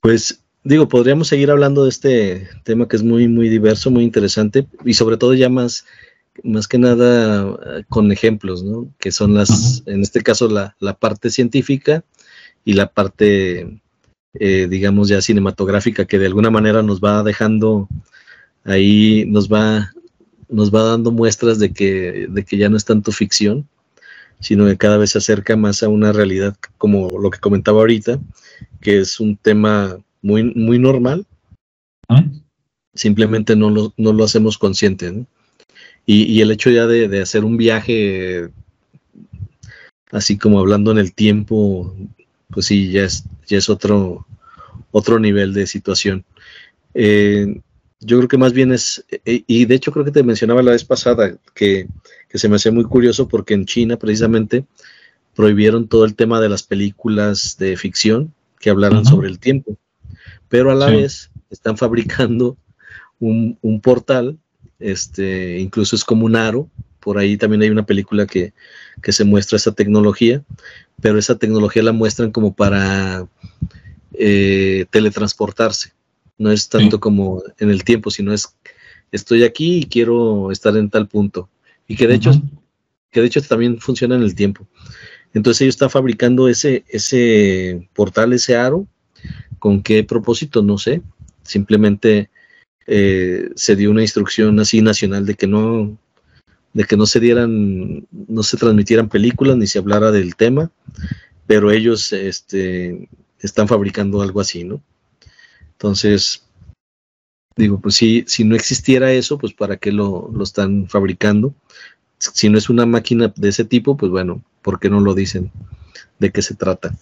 [0.00, 4.66] Pues digo, podríamos seguir hablando de este tema que es muy, muy diverso, muy interesante
[4.84, 5.84] y sobre todo ya más,
[6.44, 8.88] más que nada con ejemplos, ¿no?
[8.98, 12.04] Que son las, en este caso, la, la parte científica
[12.66, 13.80] y la parte,
[14.34, 17.88] eh, digamos, ya cinematográfica que de alguna manera nos va dejando
[18.64, 19.92] ahí, nos va,
[20.48, 23.68] nos va dando muestras de que, de que ya no es tanto ficción,
[24.40, 28.18] sino que cada vez se acerca más a una realidad como lo que comentaba ahorita,
[28.80, 31.24] que es un tema muy, muy normal.
[32.08, 32.24] ¿Ah?
[32.94, 35.24] Simplemente no lo, no lo hacemos consciente.
[36.04, 38.48] Y, y, el hecho ya de, de, hacer un viaje,
[40.10, 41.94] así como hablando en el tiempo,
[42.50, 44.26] pues sí, ya es, ya es otro,
[44.90, 46.24] otro nivel de situación.
[46.94, 47.60] Eh,
[48.00, 50.72] yo creo que más bien es, eh, y de hecho creo que te mencionaba la
[50.72, 51.86] vez pasada que,
[52.34, 54.66] se me hacía muy curioso porque en China precisamente
[55.34, 59.78] prohibieron todo el tema de las películas de ficción que hablaran sobre el tiempo,
[60.50, 62.58] pero a la vez están fabricando
[63.20, 64.36] un, un, portal,
[64.78, 66.68] este, incluso es como un aro
[67.06, 68.52] por ahí también hay una película que,
[69.00, 70.42] se muestra esa tecnología,
[71.00, 73.28] pero esa tecnología la muestran como para
[74.14, 75.92] eh, teletransportarse.
[76.36, 78.56] No es tanto como en el tiempo, sino es
[79.12, 81.48] estoy aquí y quiero estar en tal punto.
[81.86, 82.32] Y que de hecho,
[83.12, 84.66] que de hecho también funciona en el tiempo.
[85.32, 88.88] Entonces ellos están fabricando ese, ese portal, ese aro,
[89.60, 90.60] ¿con qué propósito?
[90.60, 91.02] No sé.
[91.44, 92.30] Simplemente
[92.88, 95.96] eh, se dio una instrucción así nacional de que no,
[96.76, 100.70] de que no se dieran, no se transmitieran películas ni se hablara del tema,
[101.46, 103.08] pero ellos este,
[103.40, 104.82] están fabricando algo así, ¿no?
[105.72, 106.44] Entonces,
[107.56, 111.54] digo, pues si, si no existiera eso, pues para qué lo, lo están fabricando.
[112.18, 115.50] Si no es una máquina de ese tipo, pues bueno, ¿por qué no lo dicen?
[116.18, 116.94] ¿De qué se trata?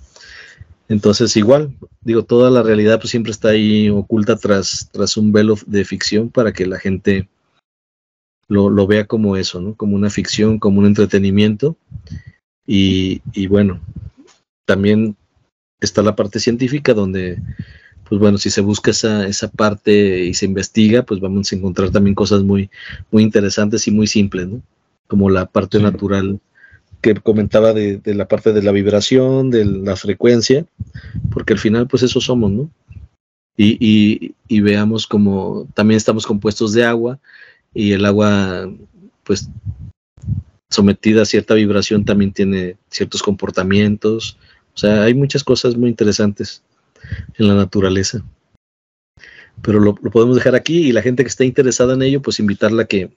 [0.89, 5.57] Entonces, igual, digo, toda la realidad pues siempre está ahí oculta tras, tras un velo
[5.67, 7.29] de ficción para que la gente
[8.49, 9.75] lo, lo vea como eso, ¿no?
[9.75, 11.77] Como una ficción, como un entretenimiento.
[12.67, 13.81] Y, y bueno,
[14.65, 15.17] también
[15.81, 17.39] está la parte científica donde,
[18.09, 21.91] pues bueno, si se busca esa, esa parte y se investiga, pues vamos a encontrar
[21.91, 22.71] también cosas muy,
[23.11, 24.63] muy interesantes y muy simples, ¿no?
[25.07, 26.41] Como la parte natural
[27.05, 30.65] que comentaba de, la parte de la vibración, de la frecuencia,
[31.31, 32.71] porque al final pues eso somos, ¿no?
[33.57, 37.21] Y, y, veamos como también estamos compuestos de agua
[37.75, 38.71] y el agua
[39.25, 39.49] pues
[40.71, 44.39] sometida a cierta vibración también tiene ciertos comportamientos,
[44.75, 46.63] o sea, hay muchas cosas muy interesantes
[47.39, 48.25] en la naturaleza.
[49.63, 52.41] Pero lo, lo podemos dejar aquí y la gente que esté interesada en ello, pues
[52.41, 53.11] invitarla a que,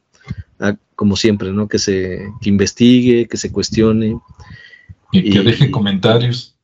[0.96, 1.68] como siempre, ¿no?
[1.68, 4.20] Que se investigue, que se cuestione.
[5.12, 6.56] Y, que deje comentarios.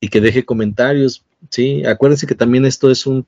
[0.00, 1.84] Y que deje comentarios, sí.
[1.84, 3.24] Acuérdense que también esto es un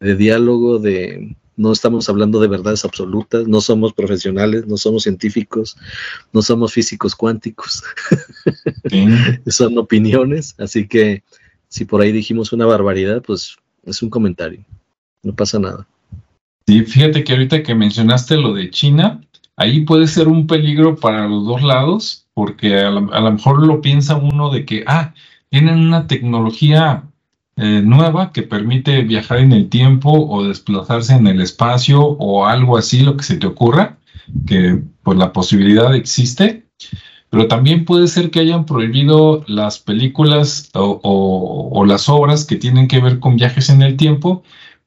[0.00, 5.76] de diálogo, de no estamos hablando de verdades absolutas, no somos profesionales, no somos científicos,
[6.32, 7.82] no somos físicos cuánticos.
[9.46, 11.22] Son opiniones, así que
[11.68, 14.64] si por ahí dijimos una barbaridad, pues es un comentario,
[15.22, 15.86] no pasa nada.
[16.66, 19.20] Sí, fíjate que ahorita que mencionaste lo de China,
[19.56, 24.16] ahí puede ser un peligro para los dos lados, porque a, lo mejor lo piensa
[24.16, 25.14] uno de que, ah,
[25.48, 27.04] tienen una tecnología
[27.56, 32.76] eh, nueva que permite viajar en el tiempo o desplazarse en el espacio o algo
[32.76, 33.98] así, lo que se te ocurra,
[34.46, 36.66] que pues la posibilidad existe,
[37.30, 43.00] pero también puede ser que hayan prohibido las películas o las obras que tienen que
[43.00, 44.42] ver con viajes en el tiempo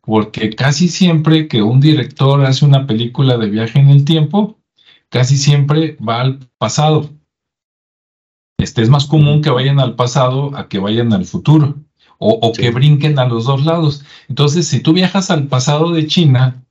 [0.10, 4.60] porque casi siempre que un director hace una película de viaje en el tiempo,
[5.10, 7.12] casi siempre va al pasado.
[8.58, 11.76] Este es más común que vayan al pasado a que vayan al futuro
[12.20, 14.04] o, que brinquen a los dos lados.
[14.28, 16.64] Entonces, si tú viajas al pasado de China,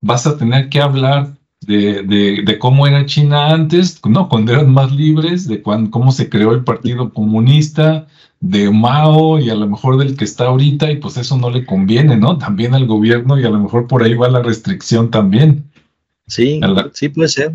[0.00, 5.46] vas a tener que hablar de, cómo era China antes, no, cuando eran más libres,
[5.46, 8.06] de cómo se creó el Partido Comunista,
[8.40, 11.66] de Mao y a lo mejor del que está ahorita y pues eso no le
[11.66, 12.38] conviene, ¿no?
[12.38, 15.70] También al gobierno y a lo mejor por ahí va la restricción también.
[16.26, 16.60] Sí,
[16.94, 17.54] sí puede ser.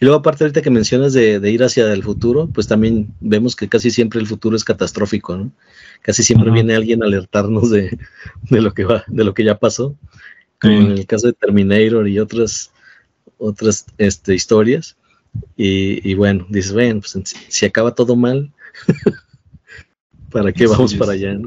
[0.00, 3.68] Y luego aparte ahorita que mencionas de, ir hacia el futuro, pues también vemos que
[3.68, 5.52] casi siempre el futuro es catastrófico, ¿no?
[6.02, 7.98] Casi siempre viene alguien a alertarnos de,
[8.50, 9.96] lo que va, de lo que ya pasó,
[10.60, 12.70] como en el caso de Terminator y otras,
[13.38, 14.96] otras este, historias.
[15.56, 17.16] Y, bueno, dices, bueno, pues
[17.48, 18.52] si acaba todo mal,
[20.30, 21.38] ¿Para qué vamos para allá?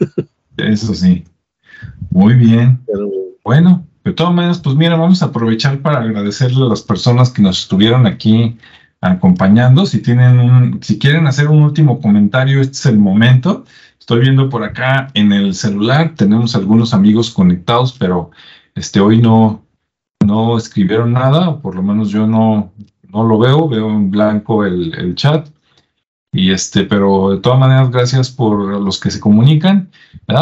[0.56, 1.24] Eso sí.
[2.10, 2.80] Muy bien.
[3.44, 7.42] Bueno, de todas maneras, pues mira, vamos a aprovechar para agradecerle a las personas que
[7.42, 8.56] nos estuvieron aquí
[9.00, 9.86] acompañando.
[9.86, 13.64] Si tienen un, si quieren hacer un último comentario, este es el momento.
[13.98, 18.30] Estoy viendo por acá en el celular, tenemos algunos amigos conectados, pero
[18.74, 19.64] este hoy no,
[20.24, 22.72] no escribieron nada, o por lo menos yo no,
[23.12, 25.48] no lo veo, veo en blanco el, el chat.
[26.32, 29.90] Y este, pero de todas maneras, gracias por los que se comunican.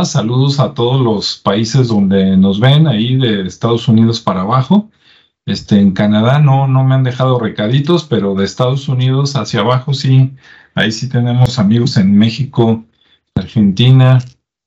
[0.05, 4.91] Saludos a todos los países donde nos ven, ahí de Estados Unidos para abajo.
[5.47, 9.95] Este, en Canadá no, no me han dejado recaditos, pero de Estados Unidos hacia abajo
[9.95, 10.35] sí,
[10.75, 12.85] ahí sí tenemos amigos en México,
[13.35, 14.19] Argentina,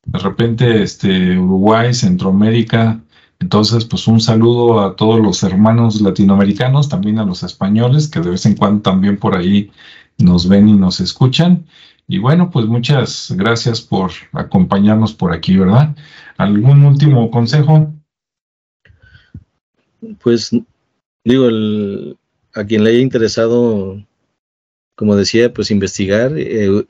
[0.06, 2.99] de repente este, Uruguay, Centroamérica.
[3.39, 8.31] Entonces, pues un saludo a todos los hermanos latinoamericanos, también a los españoles, que de
[8.31, 9.72] vez en cuando también por ahí
[10.18, 11.66] nos ven y nos escuchan.
[12.08, 15.96] Y bueno, pues muchas gracias por acompañarnos por aquí, ¿verdad?
[16.38, 17.94] ¿Algún último consejo?
[20.22, 20.52] Pues
[21.24, 21.48] digo,
[22.54, 24.04] a quien le haya interesado,
[24.96, 26.86] como decía, pues investigar, eh,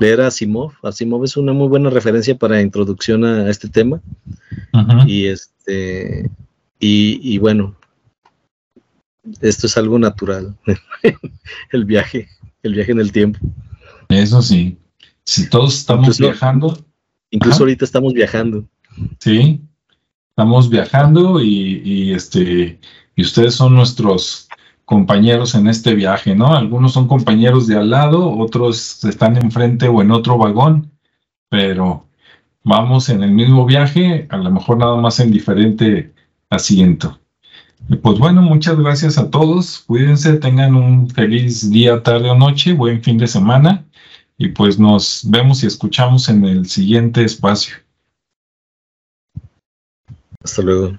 [0.00, 0.72] leer a Asimov.
[0.82, 4.00] Asimov es una muy buena referencia para introducción a, este tema.
[5.06, 6.28] Y este,
[6.78, 7.76] y, y bueno,
[9.40, 10.56] esto es algo natural,
[11.72, 12.28] el viaje,
[12.66, 13.38] el viaje en el tiempo.
[14.08, 14.78] Eso sí,
[15.24, 16.78] si todos estamos viajando.
[17.30, 18.64] Incluso ahorita estamos viajando.
[19.18, 19.60] Sí,
[20.30, 22.78] estamos viajando y, y, este
[23.14, 24.48] y ustedes son nuestros
[24.84, 26.54] compañeros en este viaje, ¿no?
[26.54, 30.92] Algunos son compañeros de al lado, otros están enfrente o en otro vagón,
[31.48, 32.06] pero
[32.62, 36.12] vamos en el mismo viaje, a lo mejor nada más en diferente
[36.50, 37.18] asiento.
[37.88, 39.84] Pues bueno, muchas gracias a todos.
[39.86, 43.84] Cuídense, tengan un feliz día, tarde o noche, buen fin de semana
[44.38, 47.76] y pues nos vemos y escuchamos en el siguiente espacio.
[50.42, 50.98] Hasta luego.